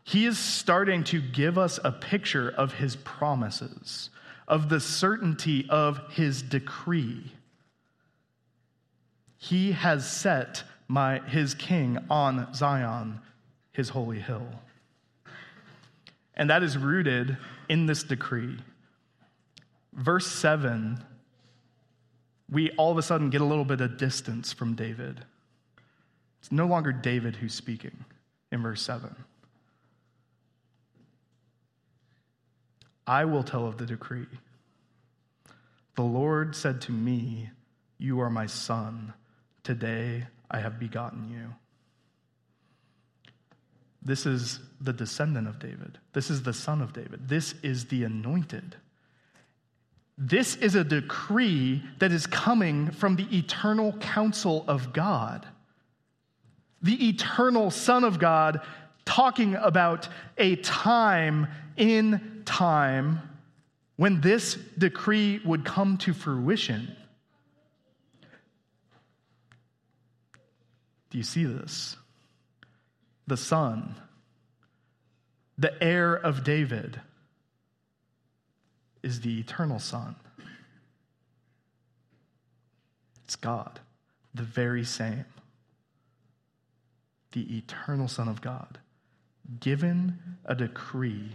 he 0.03 0.25
is 0.25 0.37
starting 0.37 1.03
to 1.05 1.21
give 1.21 1.57
us 1.57 1.79
a 1.83 1.91
picture 1.91 2.49
of 2.49 2.73
his 2.73 2.95
promises, 2.97 4.09
of 4.47 4.69
the 4.69 4.79
certainty 4.79 5.65
of 5.69 5.99
his 6.11 6.41
decree. 6.41 7.31
He 9.37 9.71
has 9.71 10.09
set 10.09 10.63
my, 10.87 11.19
his 11.19 11.53
king 11.53 11.97
on 12.09 12.53
Zion, 12.53 13.19
his 13.71 13.89
holy 13.89 14.19
hill. 14.19 14.47
And 16.35 16.49
that 16.49 16.63
is 16.63 16.77
rooted 16.77 17.37
in 17.69 17.85
this 17.85 18.03
decree. 18.03 18.57
Verse 19.93 20.27
7, 20.27 21.03
we 22.49 22.71
all 22.71 22.91
of 22.91 22.97
a 22.97 23.01
sudden 23.01 23.29
get 23.29 23.41
a 23.41 23.45
little 23.45 23.65
bit 23.65 23.81
of 23.81 23.97
distance 23.97 24.53
from 24.53 24.75
David. 24.75 25.23
It's 26.39 26.51
no 26.51 26.65
longer 26.65 26.91
David 26.91 27.37
who's 27.37 27.53
speaking 27.53 28.05
in 28.51 28.61
verse 28.61 28.81
7. 28.81 29.15
I 33.05 33.25
will 33.25 33.43
tell 33.43 33.67
of 33.67 33.77
the 33.77 33.85
decree. 33.85 34.27
The 35.95 36.03
Lord 36.03 36.55
said 36.55 36.81
to 36.81 36.91
me, 36.91 37.49
You 37.97 38.19
are 38.21 38.29
my 38.29 38.45
son. 38.45 39.13
Today 39.63 40.27
I 40.49 40.59
have 40.59 40.79
begotten 40.79 41.29
you. 41.29 41.53
This 44.01 44.25
is 44.25 44.59
the 44.81 44.93
descendant 44.93 45.47
of 45.47 45.59
David. 45.59 45.97
This 46.11 46.29
is 46.29 46.43
the 46.43 46.53
son 46.53 46.81
of 46.81 46.93
David. 46.93 47.29
This 47.29 47.55
is 47.63 47.85
the 47.85 48.03
anointed. 48.03 48.75
This 50.17 50.55
is 50.55 50.75
a 50.75 50.83
decree 50.83 51.83
that 51.99 52.11
is 52.11 52.27
coming 52.27 52.91
from 52.91 53.15
the 53.15 53.37
eternal 53.37 53.93
counsel 53.93 54.63
of 54.67 54.93
God. 54.93 55.47
The 56.81 57.09
eternal 57.09 57.71
Son 57.71 58.03
of 58.03 58.19
God 58.19 58.61
talking 59.05 59.55
about 59.55 60.07
a 60.37 60.55
time 60.57 61.47
in 61.77 62.43
time 62.45 63.21
when 63.95 64.21
this 64.21 64.55
decree 64.77 65.41
would 65.45 65.65
come 65.65 65.97
to 65.97 66.13
fruition. 66.13 66.95
Do 71.09 71.17
you 71.17 71.23
see 71.23 71.45
this? 71.45 71.95
The 73.27 73.37
Son, 73.37 73.95
the 75.57 75.81
heir 75.81 76.13
of 76.13 76.43
David, 76.43 76.99
is 79.03 79.21
the 79.21 79.39
eternal 79.39 79.79
Son. 79.79 80.15
It's 83.25 83.35
God, 83.35 83.79
the 84.33 84.43
very 84.43 84.83
same. 84.83 85.25
The 87.33 87.57
eternal 87.57 88.07
Son 88.07 88.27
of 88.27 88.41
God, 88.41 88.79
given 89.59 90.19
a 90.45 90.55
decree 90.55 91.31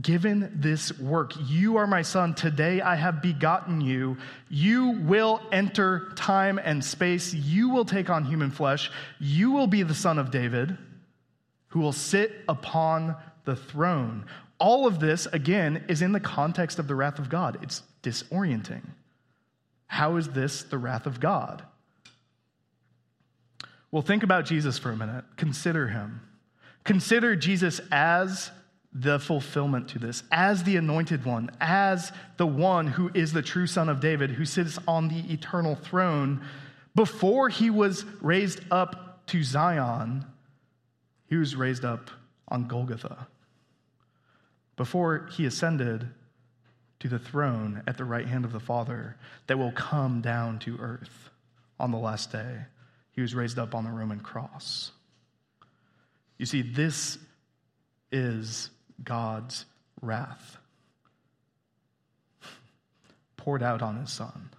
given 0.00 0.50
this 0.54 0.98
work. 0.98 1.32
You 1.46 1.76
are 1.76 1.86
my 1.86 2.02
son. 2.02 2.34
Today 2.34 2.80
I 2.80 2.94
have 2.94 3.20
begotten 3.20 3.80
you. 3.80 4.16
You 4.48 4.90
will 5.02 5.40
enter 5.52 6.12
time 6.16 6.58
and 6.62 6.82
space. 6.82 7.34
You 7.34 7.68
will 7.68 7.84
take 7.84 8.08
on 8.08 8.24
human 8.24 8.50
flesh. 8.50 8.90
You 9.18 9.50
will 9.50 9.66
be 9.66 9.82
the 9.82 9.94
son 9.94 10.18
of 10.18 10.30
David 10.30 10.78
who 11.68 11.80
will 11.80 11.92
sit 11.92 12.32
upon 12.48 13.16
the 13.44 13.56
throne. 13.56 14.24
All 14.62 14.86
of 14.86 15.00
this, 15.00 15.26
again, 15.26 15.84
is 15.88 16.02
in 16.02 16.12
the 16.12 16.20
context 16.20 16.78
of 16.78 16.86
the 16.86 16.94
wrath 16.94 17.18
of 17.18 17.28
God. 17.28 17.58
It's 17.62 17.82
disorienting. 18.04 18.82
How 19.88 20.14
is 20.14 20.28
this 20.28 20.62
the 20.62 20.78
wrath 20.78 21.04
of 21.04 21.18
God? 21.18 21.64
Well, 23.90 24.02
think 24.02 24.22
about 24.22 24.44
Jesus 24.44 24.78
for 24.78 24.92
a 24.92 24.96
minute. 24.96 25.24
Consider 25.36 25.88
him. 25.88 26.20
Consider 26.84 27.34
Jesus 27.34 27.80
as 27.90 28.52
the 28.92 29.18
fulfillment 29.18 29.88
to 29.88 29.98
this 29.98 30.22
as 30.30 30.62
the 30.62 30.76
anointed 30.76 31.24
one, 31.24 31.50
as 31.60 32.12
the 32.36 32.46
one 32.46 32.86
who 32.86 33.10
is 33.14 33.32
the 33.32 33.42
true 33.42 33.66
son 33.66 33.88
of 33.88 33.98
David, 33.98 34.30
who 34.30 34.44
sits 34.44 34.78
on 34.86 35.08
the 35.08 35.32
eternal 35.32 35.74
throne. 35.74 36.40
Before 36.94 37.48
he 37.48 37.68
was 37.68 38.04
raised 38.20 38.60
up 38.70 39.26
to 39.26 39.42
Zion, 39.42 40.24
he 41.26 41.34
was 41.34 41.56
raised 41.56 41.84
up 41.84 42.12
on 42.46 42.68
Golgotha. 42.68 43.26
Before 44.76 45.28
he 45.32 45.46
ascended 45.46 46.08
to 47.00 47.08
the 47.08 47.18
throne 47.18 47.82
at 47.86 47.98
the 47.98 48.04
right 48.04 48.26
hand 48.26 48.44
of 48.44 48.52
the 48.52 48.60
Father 48.60 49.16
that 49.46 49.58
will 49.58 49.72
come 49.72 50.20
down 50.20 50.58
to 50.60 50.78
earth 50.78 51.30
on 51.78 51.90
the 51.90 51.98
last 51.98 52.32
day, 52.32 52.60
he 53.12 53.20
was 53.20 53.34
raised 53.34 53.58
up 53.58 53.74
on 53.74 53.84
the 53.84 53.90
Roman 53.90 54.20
cross. 54.20 54.92
You 56.38 56.46
see, 56.46 56.62
this 56.62 57.18
is 58.10 58.70
God's 59.04 59.64
wrath 60.00 60.56
poured 63.36 63.62
out 63.62 63.82
on 63.82 63.96
his 63.96 64.10
son. 64.10 64.50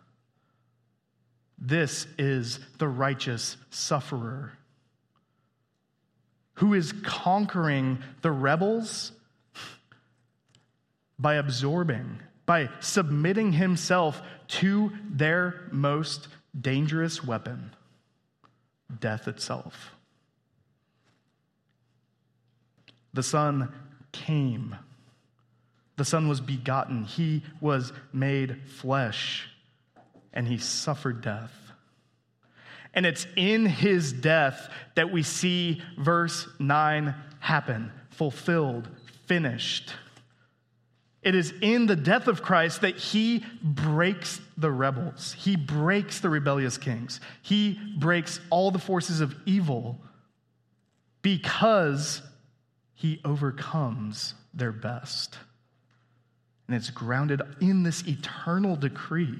This 1.58 2.06
is 2.18 2.60
the 2.78 2.88
righteous 2.88 3.56
sufferer 3.70 4.52
who 6.56 6.74
is 6.74 6.94
conquering 7.04 8.00
the 8.22 8.32
rebels 8.32 9.14
by 11.20 11.36
absorbing, 11.36 12.20
by 12.46 12.70
submitting 12.80 13.54
himself 13.54 14.22
to 14.48 14.92
their 15.10 15.68
most 15.72 16.28
dangerous 16.60 17.24
weapon 17.24 17.72
death 19.00 19.28
itself. 19.28 19.96
The 23.14 23.24
Son 23.24 23.74
came. 24.12 24.76
The 25.98 26.06
Son 26.06 26.28
was 26.28 26.42
begotten. 26.42 27.04
He 27.04 27.44
was 27.62 27.94
made 28.12 28.68
flesh, 28.68 29.48
and 30.34 30.48
he 30.48 30.58
suffered 30.58 31.22
death. 31.22 31.52
And 32.94 33.06
it's 33.06 33.26
in 33.36 33.66
his 33.66 34.14
death 34.14 34.70
that 34.96 35.12
we 35.12 35.24
see 35.24 35.82
verse 35.98 36.48
9 36.60 37.16
happen 37.40 37.92
fulfilled, 38.12 38.88
finished. 39.26 39.94
It 41.24 41.36
is 41.36 41.54
in 41.62 41.86
the 41.86 41.96
death 41.96 42.28
of 42.28 42.42
Christ 42.42 42.82
that 42.82 42.98
he 42.98 43.46
breaks 43.62 44.42
the 44.58 44.70
rebels. 44.70 45.34
He 45.34 45.56
breaks 45.56 46.20
the 46.20 46.30
rebellious 46.30 46.78
kings. 46.78 47.22
He 47.42 47.80
breaks 47.98 48.42
all 48.50 48.72
the 48.72 48.80
forces 48.80 49.22
of 49.22 49.34
evil 49.46 50.02
because 51.22 52.22
he 52.94 53.22
overcomes 53.24 54.34
their 54.54 54.74
best. 54.74 55.38
And 56.68 56.76
it's 56.76 56.90
grounded 56.90 57.42
in 57.62 57.84
this 57.84 58.06
eternal 58.06 58.76
decree. 58.76 59.40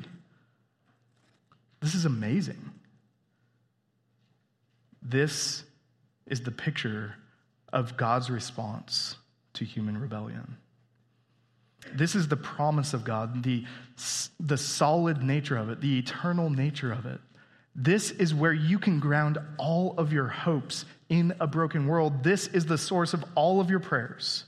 This 1.82 1.96
is 1.96 2.06
amazing. 2.06 2.72
This 5.02 5.64
is 6.28 6.42
the 6.42 6.52
picture 6.52 7.16
of 7.74 7.98
God's 7.98 8.30
response 8.30 9.18
to 9.56 9.66
human 9.66 9.98
rebellion. 9.98 10.58
This 11.94 12.16
is 12.16 12.28
the 12.28 12.38
promise 12.38 12.94
of 12.94 13.04
God, 13.04 13.44
the, 13.44 13.66
the 14.40 14.58
solid 14.58 15.22
nature 15.22 15.58
of 15.58 15.70
it, 15.70 15.82
the 15.82 16.00
eternal 16.00 16.50
nature 16.50 16.92
of 16.92 17.06
it. 17.06 17.20
This 17.76 18.12
is 18.12 18.34
where 18.34 18.54
you 18.54 18.78
can 18.78 19.00
ground 19.00 19.40
all 19.58 19.96
of 19.98 20.14
your 20.14 20.28
hopes 20.28 20.86
in 21.10 21.34
a 21.40 21.48
broken 21.48 21.88
world. 21.88 22.24
This 22.24 22.48
is 22.48 22.66
the 22.66 22.78
source 22.78 23.14
of 23.14 23.24
all 23.36 23.60
of 23.60 23.70
your 23.70 23.80
prayers. 23.80 24.46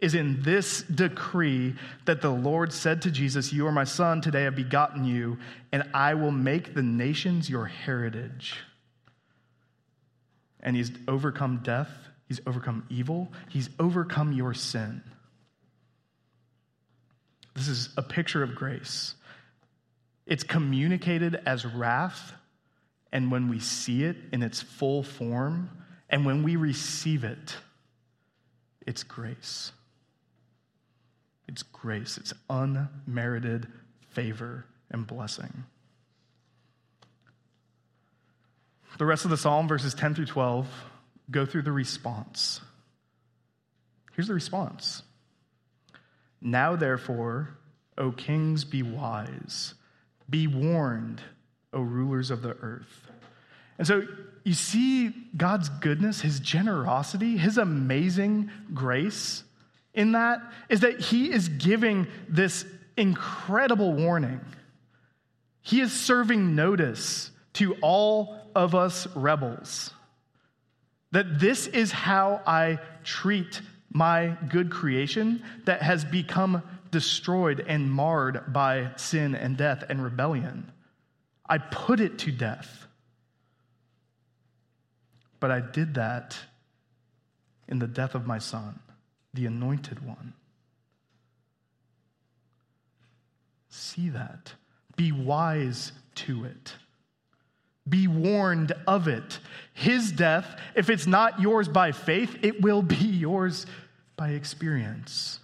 Is 0.00 0.14
in 0.14 0.42
this 0.42 0.82
decree 0.82 1.74
that 2.06 2.22
the 2.22 2.30
Lord 2.30 2.72
said 2.72 3.02
to 3.02 3.10
Jesus, 3.10 3.52
You 3.52 3.66
are 3.66 3.72
my 3.72 3.84
son, 3.84 4.20
today 4.20 4.46
I've 4.46 4.56
begotten 4.56 5.04
you, 5.04 5.38
and 5.72 5.84
I 5.92 6.14
will 6.14 6.30
make 6.30 6.74
the 6.74 6.82
nations 6.82 7.50
your 7.50 7.66
heritage. 7.66 8.56
And 10.60 10.74
he's 10.74 10.90
overcome 11.06 11.60
death, 11.62 11.90
he's 12.28 12.40
overcome 12.46 12.86
evil, 12.88 13.30
he's 13.48 13.68
overcome 13.78 14.32
your 14.32 14.54
sin. 14.54 15.02
This 17.60 17.68
is 17.68 17.90
a 17.98 18.02
picture 18.02 18.42
of 18.42 18.54
grace. 18.54 19.14
It's 20.24 20.42
communicated 20.42 21.42
as 21.44 21.66
wrath, 21.66 22.32
and 23.12 23.30
when 23.30 23.50
we 23.50 23.60
see 23.60 24.04
it 24.04 24.16
in 24.32 24.42
its 24.42 24.62
full 24.62 25.02
form, 25.02 25.68
and 26.08 26.24
when 26.24 26.42
we 26.42 26.56
receive 26.56 27.22
it, 27.22 27.56
it's 28.86 29.02
grace. 29.02 29.72
It's 31.48 31.62
grace, 31.62 32.16
it's 32.16 32.32
unmerited 32.48 33.66
favor 34.08 34.64
and 34.90 35.06
blessing. 35.06 35.64
The 38.96 39.04
rest 39.04 39.26
of 39.26 39.30
the 39.30 39.36
psalm, 39.36 39.68
verses 39.68 39.92
10 39.92 40.14
through 40.14 40.26
12, 40.26 40.66
go 41.30 41.44
through 41.44 41.62
the 41.62 41.72
response. 41.72 42.62
Here's 44.14 44.28
the 44.28 44.34
response 44.34 45.02
now, 46.40 46.76
therefore, 46.76 47.56
O 47.98 48.12
kings, 48.12 48.64
be 48.64 48.82
wise. 48.82 49.74
Be 50.28 50.46
warned, 50.46 51.20
O 51.72 51.80
rulers 51.80 52.30
of 52.30 52.42
the 52.42 52.56
earth. 52.60 53.10
And 53.78 53.86
so 53.86 54.06
you 54.44 54.54
see 54.54 55.10
God's 55.36 55.68
goodness, 55.68 56.20
his 56.20 56.40
generosity, 56.40 57.36
his 57.36 57.58
amazing 57.58 58.50
grace 58.72 59.44
in 59.94 60.12
that 60.12 60.40
is 60.68 60.80
that 60.80 61.00
he 61.00 61.30
is 61.32 61.48
giving 61.48 62.06
this 62.28 62.64
incredible 62.96 63.92
warning. 63.92 64.40
He 65.62 65.80
is 65.80 65.92
serving 65.92 66.54
notice 66.54 67.30
to 67.54 67.74
all 67.82 68.38
of 68.54 68.74
us 68.74 69.06
rebels 69.14 69.92
that 71.12 71.40
this 71.40 71.66
is 71.66 71.90
how 71.90 72.40
I 72.46 72.78
treat 73.02 73.60
my 73.92 74.36
good 74.48 74.70
creation 74.70 75.42
that 75.64 75.82
has 75.82 76.04
become 76.04 76.62
destroyed 76.90 77.64
and 77.66 77.90
marred 77.90 78.52
by 78.52 78.90
sin 78.96 79.34
and 79.34 79.56
death 79.56 79.84
and 79.88 80.02
rebellion. 80.02 80.70
I 81.48 81.58
put 81.58 82.00
it 82.00 82.18
to 82.20 82.32
death. 82.32 82.86
But 85.40 85.50
I 85.50 85.60
did 85.60 85.94
that 85.94 86.36
in 87.68 87.78
the 87.78 87.86
death 87.86 88.14
of 88.14 88.26
my 88.26 88.38
son, 88.38 88.78
the 89.32 89.46
anointed 89.46 90.04
one. 90.04 90.34
See 93.68 94.10
that. 94.10 94.52
Be 94.96 95.12
wise 95.12 95.92
to 96.16 96.44
it. 96.44 96.74
Be 97.90 98.06
warned 98.06 98.72
of 98.86 99.08
it. 99.08 99.40
His 99.74 100.12
death, 100.12 100.58
if 100.74 100.88
it's 100.88 101.06
not 101.06 101.40
yours 101.40 101.68
by 101.68 101.92
faith, 101.92 102.38
it 102.42 102.62
will 102.62 102.82
be 102.82 102.94
yours 102.96 103.66
by 104.16 104.30
experience. 104.30 105.40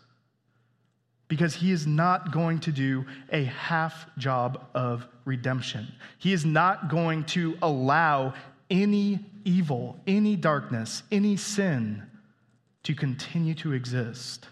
Because 1.29 1.57
he 1.57 1.73
is 1.73 1.87
not 1.87 2.31
going 2.31 2.61
to 2.61 2.73
do 2.73 3.05
a 3.31 3.45
half 3.45 4.07
job 4.17 4.65
of 4.75 5.07
redemption. 5.25 5.93
He 6.19 6.33
is 6.33 6.45
not 6.47 6.89
going 6.89 7.25
to 7.25 7.59
allow 7.61 8.35
any 8.71 9.19
evil, 9.45 10.01
any 10.07 10.37
darkness, 10.37 11.03
any 11.11 11.37
sin 11.37 12.05
to 12.85 12.95
continue 12.95 13.55
to 13.55 13.73
exist 13.73 14.47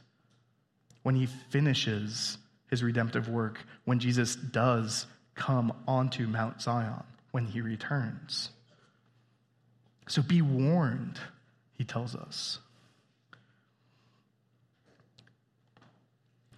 when 1.05 1.15
he 1.15 1.27
finishes 1.27 2.39
his 2.71 2.83
redemptive 2.83 3.29
work, 3.29 3.61
when 3.85 4.01
Jesus 4.01 4.35
does 4.35 5.07
come 5.37 5.73
onto 5.87 6.27
Mount 6.27 6.61
Zion 6.61 7.05
when 7.35 7.47
he 7.47 7.61
returns. 7.61 8.51
So 10.07 10.23
be 10.23 10.41
warned, 10.41 11.19
he 11.77 11.83
tells 11.83 12.15
us. 12.15 12.61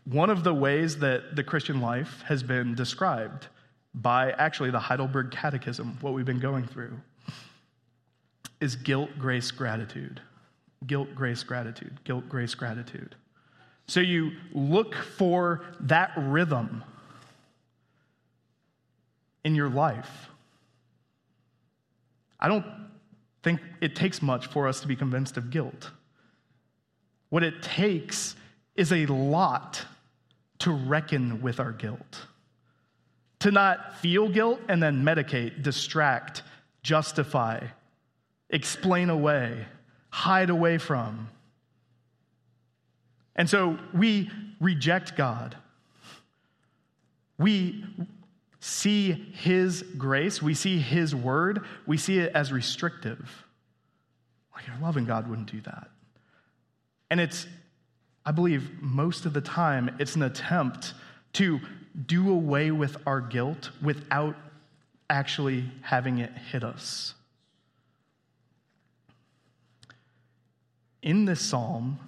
One 0.04 0.28
of 0.28 0.44
the 0.44 0.52
ways 0.52 0.98
that 0.98 1.34
the 1.34 1.42
Christian 1.42 1.80
life 1.80 2.22
has 2.26 2.42
been 2.42 2.74
described 2.74 3.46
by 3.94 4.32
actually 4.32 4.70
the 4.70 4.78
Heidelberg 4.78 5.30
Catechism, 5.30 5.96
what 6.02 6.12
we've 6.12 6.26
been 6.26 6.40
going 6.40 6.66
through, 6.66 7.00
is 8.60 8.76
guilt, 8.76 9.08
grace, 9.18 9.50
gratitude. 9.50 10.20
Guilt, 10.86 11.08
grace, 11.14 11.42
gratitude. 11.42 12.00
Guilt, 12.04 12.28
grace, 12.28 12.54
gratitude. 12.54 13.14
So 13.86 14.00
you 14.00 14.32
look 14.52 14.94
for 14.94 15.64
that 15.80 16.12
rhythm 16.18 16.84
in 19.42 19.54
your 19.54 19.70
life. 19.70 20.28
I 22.46 22.48
don't 22.48 22.64
think 23.42 23.61
it 23.80 23.96
takes 23.96 24.22
much 24.22 24.46
for 24.46 24.68
us 24.68 24.78
to 24.78 24.87
be 24.87 24.94
convinced 24.94 25.37
of 25.37 25.50
guilt. 25.50 25.90
What 27.28 27.42
it 27.42 27.61
takes 27.61 28.37
is 28.76 28.92
a 28.92 29.04
lot 29.06 29.85
to 30.61 30.70
reckon 30.70 31.42
with 31.42 31.59
our 31.59 31.72
guilt. 31.72 32.28
To 33.40 33.50
not 33.50 33.98
feel 33.98 34.28
guilt 34.28 34.61
and 34.68 34.80
then 34.80 35.02
medicate, 35.02 35.64
distract, 35.64 36.44
justify, 36.85 37.66
explain 38.50 39.11
away, 39.11 39.66
hide 40.11 40.48
away 40.48 40.78
from. 40.78 41.28
And 43.35 43.50
so 43.50 43.77
we 43.92 44.31
reject 44.60 45.16
God. 45.16 45.56
We 47.38 47.85
see 48.67 49.12
his 49.12 49.83
grace, 49.96 50.42
we 50.42 50.52
see 50.52 50.79
his 50.79 51.14
word, 51.14 51.64
we 51.87 51.96
see 51.96 52.19
it 52.19 52.33
as 52.35 52.50
restrictive. 52.50 53.44
Like 54.52 54.64
a 54.67 54.83
loving 54.83 55.04
God 55.04 55.29
wouldn't 55.29 55.52
do 55.52 55.60
that. 55.60 55.88
And 57.08 57.21
it's, 57.21 57.46
I 58.25 58.33
believe, 58.33 58.83
most 58.83 59.25
of 59.25 59.33
the 59.33 59.40
time, 59.40 59.94
it's 60.00 60.17
an 60.17 60.23
attempt 60.23 60.94
to 61.35 61.60
do 62.06 62.33
away 62.33 62.73
with 62.73 62.96
our 63.06 63.21
guilt 63.21 63.71
without 63.81 64.35
actually 65.08 65.71
having 65.83 66.19
it 66.19 66.33
hit 66.33 66.64
us. 66.64 67.14
In 71.02 71.25
this 71.25 71.40
psalm, 71.40 72.00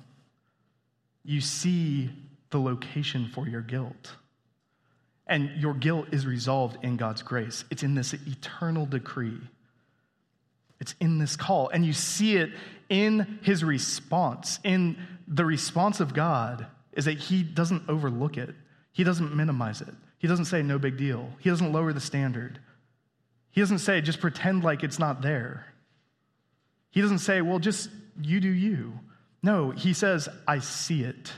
you 1.24 1.40
see 1.40 2.10
the 2.50 2.58
location 2.58 3.28
for 3.32 3.46
your 3.46 3.62
guilt. 3.62 4.16
And 5.28 5.50
your 5.60 5.74
guilt 5.74 6.08
is 6.10 6.26
resolved 6.26 6.82
in 6.82 6.96
God's 6.96 7.22
grace. 7.22 7.64
It's 7.70 7.82
in 7.82 7.94
this 7.94 8.14
eternal 8.14 8.86
decree. 8.86 9.38
It's 10.80 10.94
in 11.00 11.18
this 11.18 11.36
call. 11.36 11.68
And 11.68 11.84
you 11.84 11.92
see 11.92 12.36
it 12.36 12.50
in 12.88 13.38
his 13.42 13.62
response. 13.62 14.58
In 14.64 14.96
the 15.26 15.44
response 15.44 16.00
of 16.00 16.14
God 16.14 16.66
is 16.92 17.04
that 17.04 17.18
he 17.18 17.42
doesn't 17.42 17.88
overlook 17.88 18.36
it, 18.36 18.54
he 18.92 19.04
doesn't 19.04 19.36
minimize 19.36 19.80
it, 19.80 19.94
he 20.18 20.26
doesn't 20.26 20.46
say, 20.46 20.62
no 20.62 20.78
big 20.78 20.96
deal, 20.96 21.28
he 21.40 21.50
doesn't 21.50 21.72
lower 21.72 21.92
the 21.92 22.00
standard. 22.00 22.58
He 23.50 23.60
doesn't 23.60 23.78
say, 23.78 24.00
just 24.00 24.20
pretend 24.20 24.62
like 24.62 24.82
it's 24.84 24.98
not 24.98 25.20
there. 25.20 25.66
He 26.90 27.00
doesn't 27.00 27.18
say, 27.18 27.40
well, 27.40 27.58
just 27.58 27.90
you 28.20 28.40
do 28.40 28.48
you. 28.48 28.98
No, 29.42 29.70
he 29.70 29.92
says, 29.92 30.28
I 30.46 30.60
see 30.60 31.02
it. 31.02 31.32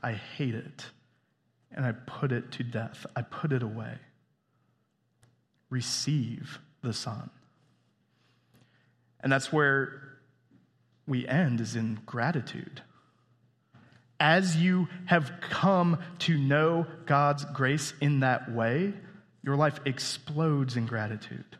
I 0.00 0.12
hate 0.12 0.54
it. 0.54 0.86
And 1.78 1.86
I 1.86 1.92
put 1.92 2.32
it 2.32 2.50
to 2.52 2.64
death. 2.64 3.06
I 3.14 3.22
put 3.22 3.52
it 3.52 3.62
away. 3.62 3.94
Receive 5.70 6.58
the 6.82 6.92
Son. 6.92 7.30
And 9.20 9.30
that's 9.30 9.52
where 9.52 10.02
we 11.06 11.26
end, 11.28 11.60
is 11.60 11.76
in 11.76 12.00
gratitude. 12.04 12.82
As 14.18 14.56
you 14.56 14.88
have 15.06 15.30
come 15.40 15.98
to 16.20 16.36
know 16.36 16.88
God's 17.06 17.44
grace 17.44 17.94
in 18.00 18.20
that 18.20 18.52
way, 18.52 18.92
your 19.44 19.54
life 19.54 19.78
explodes 19.84 20.76
in 20.76 20.84
gratitude. 20.84 21.56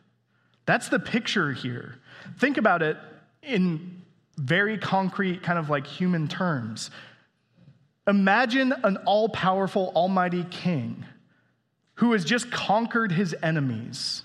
That's 0.65 0.89
the 0.89 0.99
picture 0.99 1.53
here. 1.53 1.95
Think 2.39 2.57
about 2.57 2.81
it 2.81 2.97
in 3.41 4.01
very 4.37 4.77
concrete, 4.77 5.43
kind 5.43 5.57
of 5.57 5.69
like 5.69 5.87
human 5.87 6.27
terms. 6.27 6.91
Imagine 8.09 8.73
an 8.83 8.97
all 9.05 9.29
powerful, 9.29 9.91
almighty 9.95 10.43
king 10.43 11.05
who 11.93 12.13
has 12.13 12.25
just 12.25 12.49
conquered 12.49 13.11
his 13.11 13.35
enemies 13.43 14.23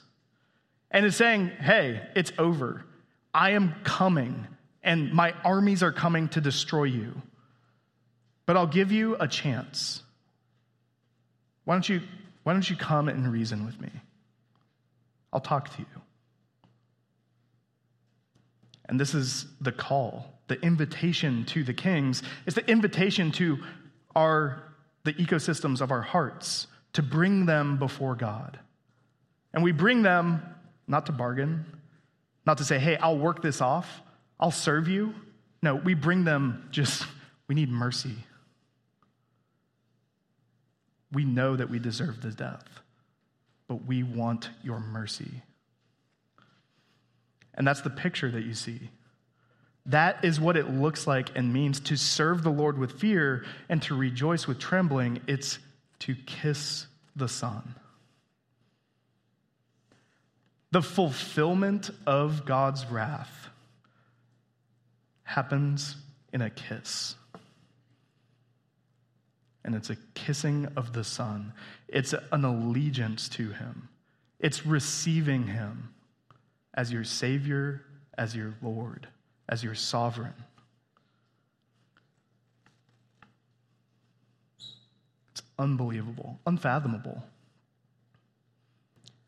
and 0.91 1.05
is 1.05 1.15
saying, 1.17 1.49
Hey, 1.61 2.01
it's 2.17 2.33
over. 2.39 2.87
I 3.35 3.51
am 3.51 3.75
coming, 3.85 4.47
and 4.83 5.13
my 5.13 5.35
armies 5.45 5.83
are 5.83 5.93
coming 5.93 6.29
to 6.29 6.41
destroy 6.41 6.85
you. 6.85 7.21
But 8.47 8.57
I'll 8.57 8.67
give 8.67 8.91
you 8.91 9.17
a 9.21 9.29
chance. 9.29 10.03
Why 11.65 11.75
don't 11.75 11.87
you, 11.87 12.01
why 12.43 12.55
don't 12.55 12.69
you 12.69 12.77
come 12.77 13.09
and 13.09 13.31
reason 13.31 13.67
with 13.67 13.79
me? 13.79 13.91
I'll 15.31 15.41
talk 15.41 15.75
to 15.77 15.81
you. 15.81 16.01
And 18.87 19.01
this 19.01 19.15
is 19.15 19.47
the 19.61 19.73
call, 19.73 20.39
the 20.49 20.61
invitation 20.61 21.45
to 21.47 21.65
the 21.65 21.75
kings. 21.75 22.23
It's 22.47 22.57
the 22.57 22.69
invitation 22.71 23.33
to 23.33 23.59
our 24.15 24.63
the 25.05 25.13
ecosystems 25.15 25.83
of 25.83 25.91
our 25.91 26.01
hearts 26.01 26.67
to 26.95 27.03
bring 27.03 27.45
them 27.45 27.77
before 27.77 28.15
God. 28.15 28.59
And 29.53 29.63
we 29.63 29.71
bring 29.71 30.03
them 30.03 30.43
not 30.87 31.07
to 31.07 31.13
bargain, 31.13 31.67
not 32.47 32.59
to 32.59 32.65
say, 32.65 32.79
"Hey, 32.79 32.97
I'll 32.97 33.19
work 33.19 33.43
this 33.43 33.61
off. 33.61 34.03
I'll 34.41 34.51
serve 34.51 34.89
you." 34.89 35.15
No, 35.63 35.75
we 35.75 35.95
bring 35.95 36.25
them 36.25 36.69
just 36.71 37.07
we 37.49 37.55
need 37.55 37.71
mercy. 37.71 38.17
We 41.13 41.25
know 41.25 41.57
that 41.57 41.71
we 41.71 41.79
deserve 41.79 42.23
the 42.23 42.31
death, 42.31 42.81
but 43.69 43.85
we 43.85 44.03
want 44.03 44.51
your 44.63 44.81
mercy. 44.81 45.43
And 47.55 47.67
that's 47.67 47.83
the 47.83 47.91
picture 47.91 48.31
that 48.31 48.45
you 48.45 48.55
see. 48.55 48.91
That 49.87 50.25
is 50.25 50.41
what 50.41 50.57
it 50.57 50.71
looks 50.71 51.07
like 51.07 51.37
and 51.37 51.53
means 51.53 51.79
to 51.81 51.97
serve 51.97 52.43
the 52.43 52.51
Lord 52.51 52.79
with 52.79 52.93
fear 52.93 53.45
and 53.69 53.83
to 53.83 53.95
rejoice 53.95 54.47
with 54.47 54.59
trembling. 54.59 55.21
It's 55.27 55.59
to 56.01 56.15
kiss 56.15 56.87
the 57.15 57.29
Son. 57.29 57.75
The 60.71 60.83
fulfillment 60.83 61.91
of 62.07 62.45
God's 62.45 62.87
wrath 62.87 63.49
happens 65.23 65.97
in 66.33 66.43
a 66.43 66.51
kiss. 66.51 67.15
And 69.65 69.75
it's 69.75 69.91
a 69.91 69.97
kissing 70.15 70.69
of 70.77 70.93
the 70.93 71.05
Son. 71.05 71.53
It's 71.89 72.15
an 72.33 72.45
allegiance 72.45 73.29
to 73.31 73.51
Him. 73.51 73.89
It's 74.41 74.67
receiving 74.67 75.47
Him 75.47 75.94
as 76.75 76.93
your 76.93 77.05
Savior, 77.05 77.83
as 78.19 78.35
your 78.35 78.55
Lord, 78.63 79.07
as 79.49 79.63
your 79.63 79.75
sovereign. 79.75 80.35
It's 85.33 85.43
unbelievable, 85.59 86.39
unfathomable. 86.47 87.23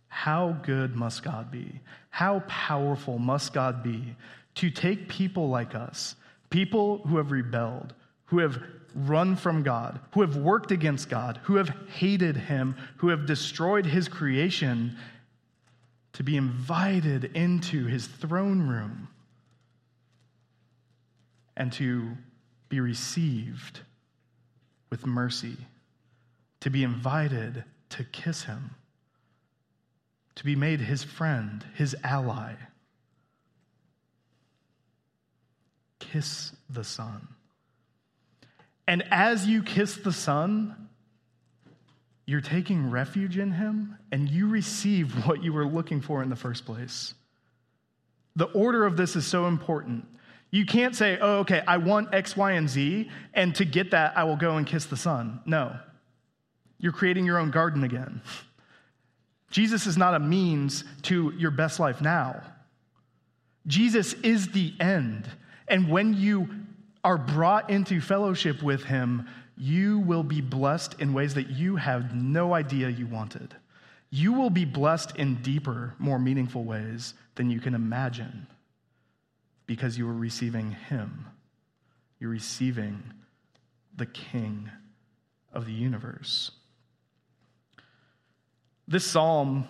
How 0.08 0.56
good 0.62 0.96
must 0.96 1.22
God 1.22 1.50
be? 1.50 1.80
How 2.10 2.40
powerful 2.48 3.18
must 3.18 3.52
God 3.52 3.82
be 3.82 4.16
to 4.56 4.70
take 4.70 5.08
people 5.08 5.48
like 5.48 5.74
us, 5.74 6.16
people 6.50 6.98
who 7.06 7.18
have 7.18 7.30
rebelled, 7.30 7.94
who 8.24 8.38
have 8.38 8.60
run 8.94 9.36
from 9.36 9.62
God, 9.62 10.00
who 10.12 10.22
have 10.22 10.36
worked 10.36 10.72
against 10.72 11.10
God, 11.10 11.38
who 11.42 11.56
have 11.56 11.68
hated 11.88 12.36
Him, 12.36 12.76
who 12.96 13.08
have 13.08 13.26
destroyed 13.26 13.84
His 13.84 14.08
creation, 14.08 14.96
to 16.16 16.22
be 16.22 16.34
invited 16.34 17.24
into 17.36 17.84
his 17.84 18.06
throne 18.06 18.66
room 18.66 19.06
and 21.54 21.70
to 21.74 22.16
be 22.70 22.80
received 22.80 23.80
with 24.88 25.04
mercy, 25.04 25.58
to 26.60 26.70
be 26.70 26.82
invited 26.82 27.64
to 27.90 28.02
kiss 28.02 28.44
him, 28.44 28.70
to 30.36 30.42
be 30.42 30.56
made 30.56 30.80
his 30.80 31.04
friend, 31.04 31.62
his 31.74 31.94
ally. 32.02 32.54
Kiss 35.98 36.52
the 36.70 36.84
Son. 36.84 37.28
And 38.88 39.04
as 39.10 39.46
you 39.46 39.62
kiss 39.62 39.96
the 39.96 40.12
Son, 40.12 40.85
you're 42.26 42.40
taking 42.40 42.90
refuge 42.90 43.38
in 43.38 43.52
him 43.52 43.96
and 44.10 44.28
you 44.28 44.48
receive 44.48 45.12
what 45.26 45.42
you 45.42 45.52
were 45.52 45.66
looking 45.66 46.00
for 46.00 46.22
in 46.22 46.28
the 46.28 46.36
first 46.36 46.66
place. 46.66 47.14
The 48.34 48.46
order 48.46 48.84
of 48.84 48.96
this 48.96 49.16
is 49.16 49.26
so 49.26 49.46
important. 49.46 50.06
You 50.50 50.66
can't 50.66 50.94
say, 50.94 51.18
oh, 51.20 51.38
okay, 51.38 51.62
I 51.66 51.78
want 51.78 52.14
X, 52.14 52.36
Y, 52.36 52.52
and 52.52 52.68
Z, 52.68 53.10
and 53.34 53.54
to 53.54 53.64
get 53.64 53.92
that, 53.92 54.16
I 54.16 54.24
will 54.24 54.36
go 54.36 54.56
and 54.56 54.66
kiss 54.66 54.86
the 54.86 54.96
Son. 54.96 55.40
No. 55.46 55.76
You're 56.78 56.92
creating 56.92 57.24
your 57.24 57.38
own 57.38 57.50
garden 57.50 57.84
again. 57.84 58.20
Jesus 59.50 59.86
is 59.86 59.96
not 59.96 60.14
a 60.14 60.18
means 60.18 60.84
to 61.02 61.32
your 61.38 61.50
best 61.50 61.80
life 61.80 62.00
now. 62.00 62.42
Jesus 63.66 64.12
is 64.14 64.48
the 64.48 64.74
end. 64.80 65.28
And 65.68 65.88
when 65.88 66.14
you 66.14 66.48
are 67.02 67.16
brought 67.16 67.70
into 67.70 68.00
fellowship 68.00 68.62
with 68.62 68.84
him, 68.84 69.28
you 69.56 70.00
will 70.00 70.22
be 70.22 70.40
blessed 70.40 70.96
in 70.98 71.14
ways 71.14 71.34
that 71.34 71.48
you 71.48 71.76
have 71.76 72.14
no 72.14 72.52
idea 72.54 72.88
you 72.88 73.06
wanted. 73.06 73.54
You 74.10 74.32
will 74.32 74.50
be 74.50 74.64
blessed 74.64 75.16
in 75.16 75.36
deeper, 75.36 75.94
more 75.98 76.18
meaningful 76.18 76.64
ways 76.64 77.14
than 77.34 77.50
you 77.50 77.60
can 77.60 77.74
imagine 77.74 78.46
because 79.66 79.96
you 79.98 80.08
are 80.08 80.14
receiving 80.14 80.72
Him. 80.72 81.26
You're 82.20 82.30
receiving 82.30 83.02
the 83.96 84.06
King 84.06 84.70
of 85.52 85.66
the 85.66 85.72
universe. 85.72 86.50
This 88.86 89.04
psalm 89.04 89.66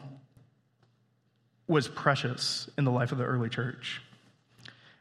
was 1.68 1.88
precious 1.88 2.68
in 2.76 2.84
the 2.84 2.90
life 2.90 3.12
of 3.12 3.18
the 3.18 3.24
early 3.24 3.48
church. 3.48 4.02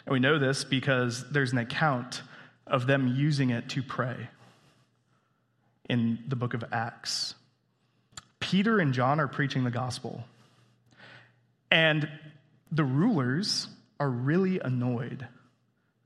And 0.06 0.14
we 0.14 0.20
know 0.20 0.40
this 0.40 0.64
because 0.64 1.30
there's 1.32 1.52
an 1.52 1.58
account 1.58 2.22
of 2.68 2.88
them 2.88 3.08
using 3.08 3.50
it 3.50 3.68
to 3.70 3.84
pray 3.84 4.30
in 5.90 6.20
the 6.28 6.36
book 6.36 6.54
of 6.54 6.64
Acts. 6.72 7.36
Peter 8.40 8.80
and 8.80 8.94
John 8.94 9.20
are 9.20 9.28
preaching 9.28 9.64
the 9.64 9.72
gospel. 9.72 10.24
And 11.72 12.08
the 12.72 12.84
rulers 12.84 13.68
are 14.00 14.10
really 14.10 14.60
annoyed 14.60 15.28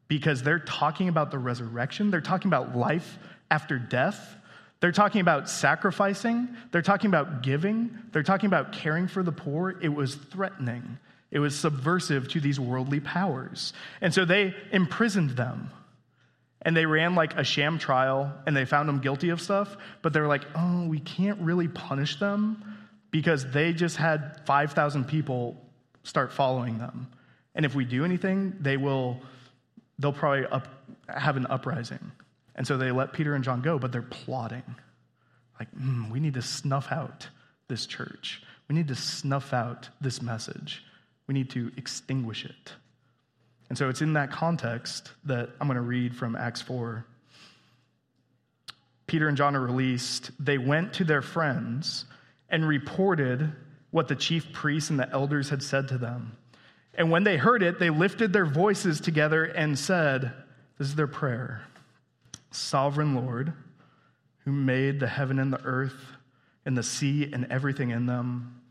because 0.07 0.41
they're 0.41 0.59
talking 0.59 1.09
about 1.09 1.31
the 1.31 1.37
resurrection, 1.37 2.11
they're 2.11 2.21
talking 2.21 2.49
about 2.49 2.75
life 2.75 3.17
after 3.51 3.77
death. 3.77 4.35
They're 4.81 4.93
talking 4.93 5.19
about 5.19 5.49
sacrificing. 5.49 6.47
They're 6.71 6.81
talking 6.81 7.09
about 7.09 7.43
giving. 7.43 7.97
They're 8.13 8.23
talking 8.23 8.47
about 8.47 8.71
caring 8.71 9.07
for 9.07 9.23
the 9.23 9.31
poor. 9.31 9.77
It 9.81 9.89
was 9.89 10.15
threatening. 10.15 10.97
It 11.31 11.39
was 11.39 11.57
subversive 11.57 12.29
to 12.29 12.39
these 12.39 12.59
worldly 12.59 13.01
powers. 13.01 13.73
And 13.99 14.13
so 14.13 14.23
they 14.23 14.55
imprisoned 14.71 15.31
them 15.31 15.69
and 16.61 16.75
they 16.75 16.85
ran 16.85 17.15
like 17.15 17.35
a 17.37 17.43
sham 17.43 17.79
trial 17.79 18.33
and 18.45 18.55
they 18.55 18.65
found 18.65 18.89
them 18.89 18.99
guilty 18.99 19.29
of 19.29 19.41
stuff, 19.41 19.77
but 20.01 20.13
they're 20.13 20.27
like, 20.27 20.43
oh, 20.55 20.87
we 20.87 20.99
can't 20.99 21.39
really 21.39 21.67
punish 21.67 22.19
them 22.19 22.63
because 23.11 23.49
they 23.51 23.73
just 23.73 23.97
had 23.97 24.41
5,000 24.45 25.05
people 25.05 25.59
start 26.03 26.33
following 26.33 26.77
them. 26.77 27.07
And 27.55 27.65
if 27.65 27.75
we 27.75 27.85
do 27.85 28.05
anything, 28.05 28.55
they 28.59 28.77
will, 28.77 29.21
they'll 29.97 30.13
probably 30.13 30.45
up, 30.45 30.67
have 31.07 31.37
an 31.37 31.47
uprising. 31.49 32.11
And 32.55 32.67
so 32.67 32.77
they 32.77 32.91
let 32.91 33.13
Peter 33.13 33.35
and 33.35 33.43
John 33.43 33.61
go, 33.61 33.79
but 33.79 33.91
they're 33.91 34.01
plotting. 34.01 34.75
like, 35.59 35.73
mm, 35.73 36.11
we 36.11 36.19
need 36.19 36.33
to 36.33 36.41
snuff 36.41 36.91
out 36.91 37.27
this 37.67 37.85
church. 37.85 38.41
We 38.67 38.75
need 38.75 38.89
to 38.89 38.95
snuff 38.95 39.53
out 39.53 39.89
this 40.01 40.21
message. 40.21 40.83
We 41.27 41.33
need 41.33 41.49
to 41.51 41.71
extinguish 41.77 42.45
it. 42.45 42.73
And 43.69 43.77
so 43.77 43.87
it's 43.87 44.01
in 44.01 44.13
that 44.13 44.31
context 44.31 45.11
that 45.25 45.49
I'm 45.61 45.67
going 45.67 45.75
to 45.75 45.81
read 45.81 46.15
from 46.15 46.35
Acts 46.35 46.61
4. 46.61 47.05
Peter 49.05 49.27
and 49.27 49.37
John 49.37 49.55
are 49.55 49.61
released. 49.61 50.31
They 50.39 50.57
went 50.57 50.93
to 50.93 51.03
their 51.03 51.21
friends 51.21 52.05
and 52.49 52.67
reported 52.67 53.51
what 53.91 54.07
the 54.07 54.15
chief 54.15 54.51
priests 54.51 54.89
and 54.89 54.99
the 54.99 55.09
elders 55.11 55.49
had 55.49 55.63
said 55.63 55.87
to 55.89 55.97
them. 55.97 56.35
And 56.95 57.11
when 57.11 57.23
they 57.23 57.37
heard 57.37 57.63
it, 57.63 57.79
they 57.79 57.89
lifted 57.89 58.33
their 58.33 58.45
voices 58.45 58.99
together 58.99 59.45
and 59.45 59.77
said, 59.77 60.33
This 60.77 60.89
is 60.89 60.95
their 60.95 61.07
prayer 61.07 61.61
Sovereign 62.51 63.15
Lord, 63.15 63.53
who 64.45 64.51
made 64.51 64.99
the 64.99 65.07
heaven 65.07 65.39
and 65.39 65.53
the 65.53 65.63
earth 65.63 66.13
and 66.65 66.77
the 66.77 66.83
sea 66.83 67.29
and 67.31 67.47
everything 67.51 67.91
in 67.91 68.05
them, 68.05 68.61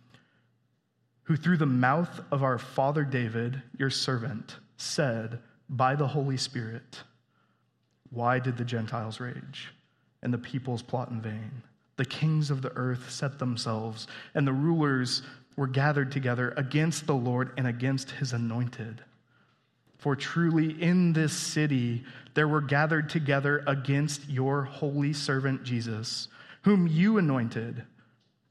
who 1.25 1.37
through 1.37 1.57
the 1.57 1.67
mouth 1.67 2.21
of 2.31 2.43
our 2.43 2.59
father 2.59 3.05
David, 3.05 3.63
your 3.77 3.91
servant, 3.91 4.57
said 4.79 5.41
by 5.69 5.95
the 5.95 6.07
Holy 6.07 6.39
Spirit, 6.39 7.03
Why 8.11 8.39
did 8.39 8.57
the 8.57 8.65
Gentiles 8.65 9.21
rage 9.21 9.69
and 10.23 10.33
the 10.33 10.39
peoples 10.39 10.83
plot 10.83 11.11
in 11.11 11.21
vain? 11.21 11.63
The 11.97 12.05
kings 12.05 12.51
of 12.51 12.63
the 12.63 12.73
earth 12.77 13.11
set 13.11 13.39
themselves, 13.39 14.07
and 14.35 14.47
the 14.47 14.53
rulers 14.53 15.23
were 15.57 15.67
gathered 15.67 16.13
together 16.13 16.55
against 16.57 17.07
the 17.07 17.15
Lord 17.15 17.51
and 17.59 17.67
against 17.67 18.13
his 18.13 18.33
anointed. 18.33 19.03
For 19.99 20.15
truly 20.15 20.81
in 20.81 21.13
this 21.13 21.33
city 21.33 22.05
there 22.35 22.47
were 22.47 22.61
gathered 22.61 23.11
together 23.11 23.65
against 23.67 24.29
your 24.31 24.63
holy 24.63 25.13
servant 25.13 25.65
Jesus, 25.65 26.29
whom 26.63 26.87
you 26.87 27.19
anointed, 27.19 27.83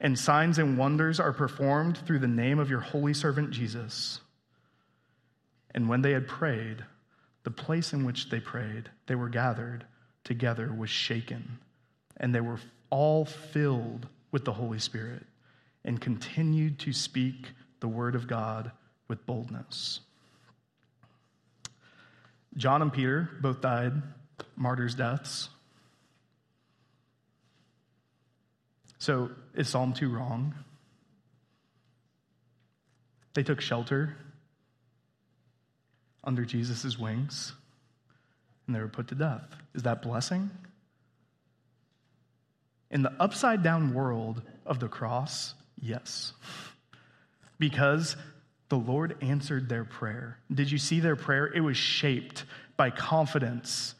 and 0.00 0.18
signs 0.18 0.58
and 0.58 0.78
wonders 0.78 1.18
are 1.18 1.32
performed 1.32 1.98
through 1.98 2.20
the 2.20 2.28
name 2.28 2.58
of 2.58 2.70
your 2.70 2.80
holy 2.80 3.14
servant 3.14 3.50
Jesus. 3.50 4.20
And 5.72 5.88
when 5.88 6.02
they 6.02 6.12
had 6.12 6.28
prayed, 6.28 6.84
the 7.42 7.50
place 7.50 7.92
in 7.92 8.04
which 8.04 8.30
they 8.30 8.40
prayed, 8.40 8.90
they 9.06 9.14
were 9.14 9.28
gathered 9.28 9.84
together, 10.24 10.72
was 10.72 10.90
shaken, 10.90 11.58
and 12.18 12.34
they 12.34 12.40
were 12.40 12.60
all 12.90 13.24
filled 13.24 14.06
with 14.30 14.44
the 14.44 14.52
Holy 14.52 14.78
Spirit 14.78 15.24
and 15.84 16.00
continued 16.00 16.78
to 16.80 16.92
speak 16.92 17.48
the 17.80 17.88
word 17.88 18.14
of 18.14 18.26
God 18.26 18.70
with 19.08 19.24
boldness. 19.26 20.00
John 22.56 22.82
and 22.82 22.92
Peter 22.92 23.30
both 23.40 23.60
died 23.60 24.02
martyrs' 24.56 24.94
deaths. 24.94 25.48
So 28.98 29.30
is 29.54 29.68
Psalm 29.68 29.92
2 29.92 30.08
wrong? 30.08 30.54
They 33.34 33.42
took 33.42 33.60
shelter 33.60 34.16
under 36.24 36.44
Jesus' 36.44 36.98
wings 36.98 37.52
and 38.66 38.74
they 38.74 38.80
were 38.80 38.88
put 38.88 39.08
to 39.08 39.14
death. 39.14 39.42
Is 39.74 39.84
that 39.84 40.02
blessing? 40.02 40.50
In 42.90 43.02
the 43.02 43.12
upside 43.20 43.62
down 43.62 43.94
world 43.94 44.42
of 44.66 44.80
the 44.80 44.88
cross, 44.88 45.54
yes. 45.80 46.32
Because 47.58 48.16
the 48.68 48.78
Lord 48.78 49.16
answered 49.20 49.68
their 49.68 49.84
prayer. 49.84 50.38
Did 50.52 50.70
you 50.70 50.78
see 50.78 51.00
their 51.00 51.16
prayer? 51.16 51.46
It 51.46 51.60
was 51.60 51.76
shaped 51.76 52.44
by 52.76 52.90
confidence 52.90 53.94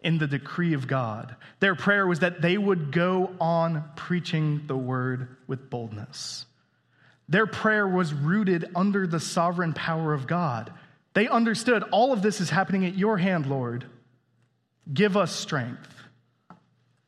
in 0.00 0.18
the 0.18 0.26
decree 0.26 0.74
of 0.74 0.86
God. 0.86 1.34
Their 1.60 1.74
prayer 1.74 2.06
was 2.06 2.20
that 2.20 2.40
they 2.40 2.56
would 2.56 2.92
go 2.92 3.30
on 3.40 3.84
preaching 3.96 4.66
the 4.66 4.76
word 4.76 5.36
with 5.46 5.70
boldness. 5.70 6.46
Their 7.28 7.46
prayer 7.46 7.86
was 7.86 8.14
rooted 8.14 8.70
under 8.74 9.06
the 9.06 9.20
sovereign 9.20 9.72
power 9.72 10.14
of 10.14 10.26
God. 10.26 10.72
They 11.14 11.28
understood 11.28 11.82
all 11.90 12.12
of 12.12 12.22
this 12.22 12.40
is 12.40 12.50
happening 12.50 12.86
at 12.86 12.96
your 12.96 13.18
hand, 13.18 13.46
Lord. 13.46 13.84
Give 14.92 15.16
us 15.16 15.34
strength 15.34 15.94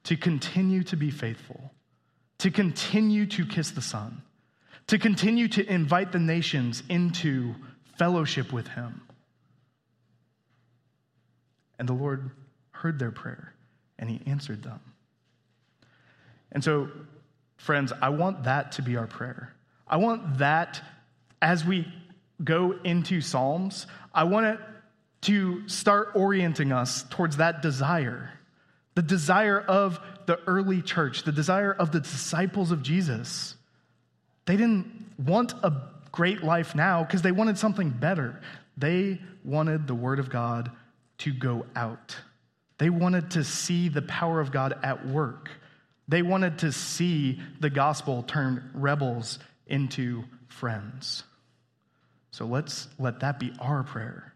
to 0.04 0.16
continue 0.16 0.82
to 0.84 0.96
be 0.96 1.10
faithful, 1.10 1.72
to 2.38 2.50
continue 2.50 3.26
to 3.26 3.46
kiss 3.46 3.70
the 3.70 3.82
Son 3.82 4.22
to 4.90 4.98
continue 4.98 5.46
to 5.46 5.72
invite 5.72 6.10
the 6.10 6.18
nations 6.18 6.82
into 6.88 7.54
fellowship 7.96 8.52
with 8.52 8.66
him. 8.66 9.00
And 11.78 11.88
the 11.88 11.92
Lord 11.92 12.32
heard 12.80 12.98
their 12.98 13.10
prayer 13.10 13.52
and 13.98 14.08
he 14.08 14.20
answered 14.26 14.62
them. 14.62 14.80
And 16.52 16.64
so, 16.64 16.88
friends, 17.56 17.92
I 18.00 18.08
want 18.10 18.44
that 18.44 18.72
to 18.72 18.82
be 18.82 18.96
our 18.96 19.06
prayer. 19.06 19.52
I 19.86 19.96
want 19.96 20.38
that 20.38 20.82
as 21.40 21.64
we 21.64 21.86
go 22.42 22.74
into 22.84 23.20
Psalms, 23.20 23.86
I 24.14 24.24
want 24.24 24.46
it 24.46 24.58
to 25.22 25.68
start 25.68 26.12
orienting 26.14 26.72
us 26.72 27.04
towards 27.10 27.38
that 27.38 27.62
desire 27.62 28.32
the 28.96 29.02
desire 29.02 29.58
of 29.60 30.00
the 30.26 30.38
early 30.48 30.82
church, 30.82 31.22
the 31.22 31.32
desire 31.32 31.72
of 31.72 31.92
the 31.92 32.00
disciples 32.00 32.72
of 32.72 32.82
Jesus 32.82 33.54
they 34.50 34.56
didn't 34.56 35.06
want 35.16 35.54
a 35.62 35.72
great 36.10 36.42
life 36.42 36.74
now 36.74 37.04
because 37.04 37.22
they 37.22 37.30
wanted 37.30 37.56
something 37.56 37.90
better. 37.90 38.40
They 38.76 39.20
wanted 39.44 39.86
the 39.86 39.94
Word 39.94 40.18
of 40.18 40.28
God 40.28 40.72
to 41.18 41.32
go 41.32 41.66
out. 41.76 42.16
They 42.80 42.88
wanted 42.88 43.32
to 43.32 43.44
see 43.44 43.90
the 43.90 44.00
power 44.00 44.40
of 44.40 44.50
God 44.50 44.72
at 44.82 45.06
work. 45.06 45.50
They 46.08 46.22
wanted 46.22 46.60
to 46.60 46.72
see 46.72 47.38
the 47.60 47.68
gospel 47.68 48.22
turn 48.22 48.70
rebels 48.72 49.38
into 49.66 50.24
friends. 50.48 51.24
So 52.30 52.46
let's 52.46 52.88
let 52.98 53.20
that 53.20 53.38
be 53.38 53.52
our 53.60 53.82
prayer. 53.82 54.32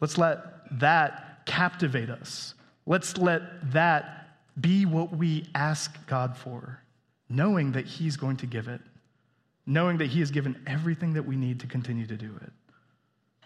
Let's 0.00 0.16
let 0.16 0.38
that 0.80 1.44
captivate 1.44 2.08
us. 2.08 2.54
Let's 2.86 3.18
let 3.18 3.72
that 3.72 4.30
be 4.58 4.86
what 4.86 5.14
we 5.14 5.44
ask 5.54 6.06
God 6.06 6.34
for 6.34 6.80
knowing 7.28 7.72
that 7.72 7.84
He's 7.84 8.16
going 8.16 8.38
to 8.38 8.46
give 8.46 8.68
it, 8.68 8.80
knowing 9.66 9.98
that 9.98 10.06
He 10.06 10.20
has 10.20 10.30
given 10.30 10.58
everything 10.66 11.12
that 11.12 11.26
we 11.26 11.36
need 11.36 11.60
to 11.60 11.66
continue 11.66 12.06
to 12.06 12.16
do 12.16 12.34
it. 12.40 12.52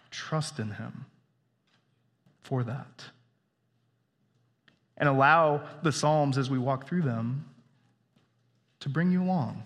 Trust 0.09 0.57
in 0.57 0.71
Him 0.71 1.05
for 2.43 2.63
that. 2.63 3.03
And 4.97 5.09
allow 5.09 5.63
the 5.81 5.91
Psalms 5.91 6.37
as 6.37 6.49
we 6.49 6.59
walk 6.59 6.87
through 6.87 7.01
them 7.01 7.45
to 8.81 8.89
bring 8.89 9.11
you 9.11 9.23
along. 9.23 9.63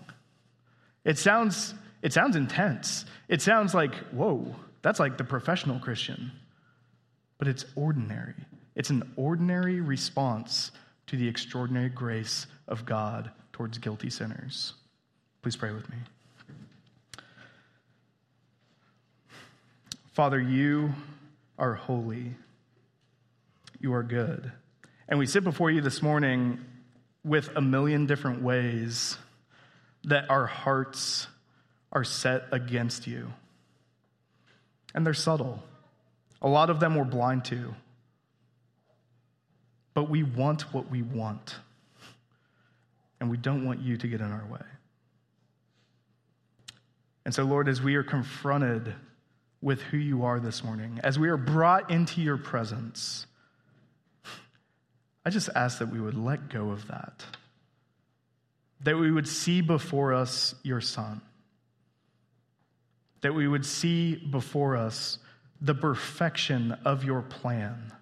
It 1.04 1.18
sounds, 1.18 1.74
it 2.02 2.12
sounds 2.12 2.36
intense. 2.36 3.04
It 3.28 3.42
sounds 3.42 3.74
like, 3.74 3.94
whoa, 4.12 4.54
that's 4.82 5.00
like 5.00 5.18
the 5.18 5.24
professional 5.24 5.78
Christian. 5.80 6.32
But 7.38 7.48
it's 7.48 7.64
ordinary. 7.76 8.34
It's 8.74 8.90
an 8.90 9.12
ordinary 9.16 9.80
response 9.80 10.70
to 11.08 11.16
the 11.16 11.28
extraordinary 11.28 11.88
grace 11.88 12.46
of 12.66 12.84
God 12.84 13.30
towards 13.52 13.78
guilty 13.78 14.10
sinners. 14.10 14.74
Please 15.42 15.56
pray 15.56 15.72
with 15.72 15.88
me. 15.90 15.96
Father, 20.12 20.40
you 20.40 20.92
are 21.58 21.74
holy. 21.74 22.34
You 23.80 23.94
are 23.94 24.02
good. 24.02 24.52
And 25.08 25.18
we 25.18 25.26
sit 25.26 25.42
before 25.42 25.70
you 25.70 25.80
this 25.80 26.02
morning 26.02 26.60
with 27.24 27.48
a 27.56 27.60
million 27.60 28.06
different 28.06 28.42
ways 28.42 29.16
that 30.04 30.30
our 30.30 30.46
hearts 30.46 31.26
are 31.92 32.04
set 32.04 32.44
against 32.52 33.06
you. 33.06 33.32
And 34.94 35.06
they're 35.06 35.14
subtle. 35.14 35.62
A 36.42 36.48
lot 36.48 36.70
of 36.70 36.80
them 36.80 36.94
we're 36.94 37.04
blind 37.04 37.46
to. 37.46 37.74
But 39.94 40.10
we 40.10 40.22
want 40.22 40.72
what 40.74 40.90
we 40.90 41.02
want 41.02 41.56
and 43.20 43.30
we 43.30 43.36
don't 43.36 43.64
want 43.64 43.80
you 43.80 43.96
to 43.96 44.06
get 44.06 44.20
in 44.20 44.30
our 44.30 44.44
way. 44.46 44.60
And 47.24 47.34
so, 47.34 47.42
Lord, 47.42 47.68
as 47.68 47.82
we 47.82 47.96
are 47.96 48.02
confronted 48.02 48.94
with 49.60 49.82
who 49.82 49.96
you 49.96 50.24
are 50.24 50.38
this 50.38 50.62
morning, 50.62 51.00
as 51.02 51.18
we 51.18 51.28
are 51.28 51.36
brought 51.36 51.90
into 51.90 52.22
your 52.22 52.36
presence, 52.36 53.26
I 55.28 55.30
just 55.30 55.50
ask 55.54 55.80
that 55.80 55.90
we 55.90 56.00
would 56.00 56.16
let 56.16 56.48
go 56.48 56.70
of 56.70 56.88
that. 56.88 57.22
that 58.80 58.96
we 58.96 59.10
would 59.10 59.28
see 59.28 59.60
before 59.60 60.14
us 60.14 60.54
your 60.62 60.80
Son, 60.80 61.20
that 63.20 63.34
we 63.34 63.46
would 63.46 63.66
see 63.66 64.14
before 64.14 64.74
us 64.74 65.18
the 65.60 65.74
perfection 65.74 66.72
of 66.86 67.04
your 67.04 67.20
plan, 67.20 67.92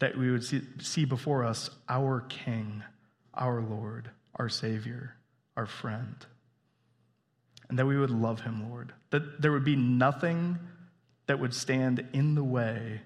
that 0.00 0.18
we 0.18 0.32
would 0.32 0.42
see, 0.42 0.62
see 0.80 1.04
before 1.04 1.44
us 1.44 1.70
our 1.88 2.22
King, 2.22 2.82
our 3.32 3.60
Lord, 3.60 4.10
our 4.34 4.48
Savior, 4.48 5.14
our 5.56 5.66
friend, 5.66 6.16
and 7.68 7.78
that 7.78 7.86
we 7.86 7.96
would 7.96 8.10
love 8.10 8.40
him, 8.40 8.68
Lord, 8.68 8.92
that 9.10 9.40
there 9.40 9.52
would 9.52 9.64
be 9.64 9.76
nothing 9.76 10.58
that 11.26 11.38
would 11.38 11.54
stand 11.54 12.08
in 12.12 12.34
the 12.34 12.42
way 12.42 13.02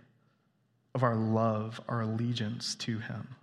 of 0.95 1.03
our 1.03 1.16
love, 1.16 1.80
our 1.88 2.03
allegiance 2.03 2.74
to 2.76 2.99
him 2.99 3.34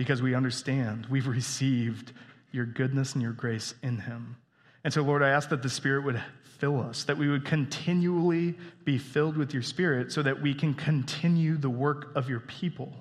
because 0.00 0.22
we 0.22 0.34
understand 0.34 1.04
we've 1.10 1.26
received 1.26 2.12
your 2.52 2.64
goodness 2.64 3.12
and 3.12 3.20
your 3.20 3.34
grace 3.34 3.74
in 3.82 3.98
him. 3.98 4.34
And 4.82 4.90
so, 4.94 5.02
Lord, 5.02 5.22
I 5.22 5.28
ask 5.28 5.50
that 5.50 5.62
the 5.62 5.68
Spirit 5.68 6.04
would 6.04 6.22
fill 6.56 6.80
us, 6.80 7.04
that 7.04 7.18
we 7.18 7.28
would 7.28 7.44
continually 7.44 8.56
be 8.82 8.96
filled 8.96 9.36
with 9.36 9.52
your 9.52 9.62
Spirit 9.62 10.10
so 10.10 10.22
that 10.22 10.40
we 10.40 10.54
can 10.54 10.72
continue 10.72 11.58
the 11.58 11.68
work 11.68 12.16
of 12.16 12.30
your 12.30 12.40
people 12.40 12.94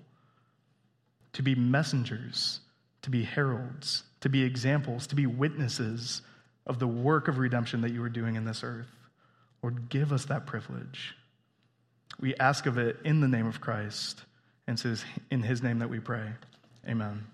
to 1.31 1.41
be 1.41 1.55
messengers, 1.55 2.59
to 3.03 3.09
be 3.09 3.23
heralds, 3.23 4.03
to 4.19 4.27
be 4.27 4.43
examples, 4.43 5.07
to 5.07 5.15
be 5.15 5.25
witnesses 5.25 6.21
of 6.67 6.79
the 6.79 6.87
work 6.87 7.29
of 7.29 7.37
redemption 7.37 7.79
that 7.79 7.93
you 7.93 8.03
are 8.03 8.09
doing 8.09 8.35
in 8.35 8.43
this 8.43 8.61
earth. 8.61 8.91
Lord, 9.63 9.87
give 9.87 10.11
us 10.11 10.25
that 10.25 10.45
privilege. 10.45 11.15
We 12.19 12.35
ask 12.35 12.65
of 12.65 12.77
it 12.77 12.97
in 13.03 13.21
the 13.21 13.27
name 13.27 13.47
of 13.47 13.61
Christ, 13.61 14.23
and 14.67 14.77
it 14.77 14.85
is 14.85 15.05
in 15.29 15.43
his 15.43 15.61
name 15.61 15.79
that 15.79 15.89
we 15.89 15.99
pray. 15.99 16.29
Amen. 16.87 17.25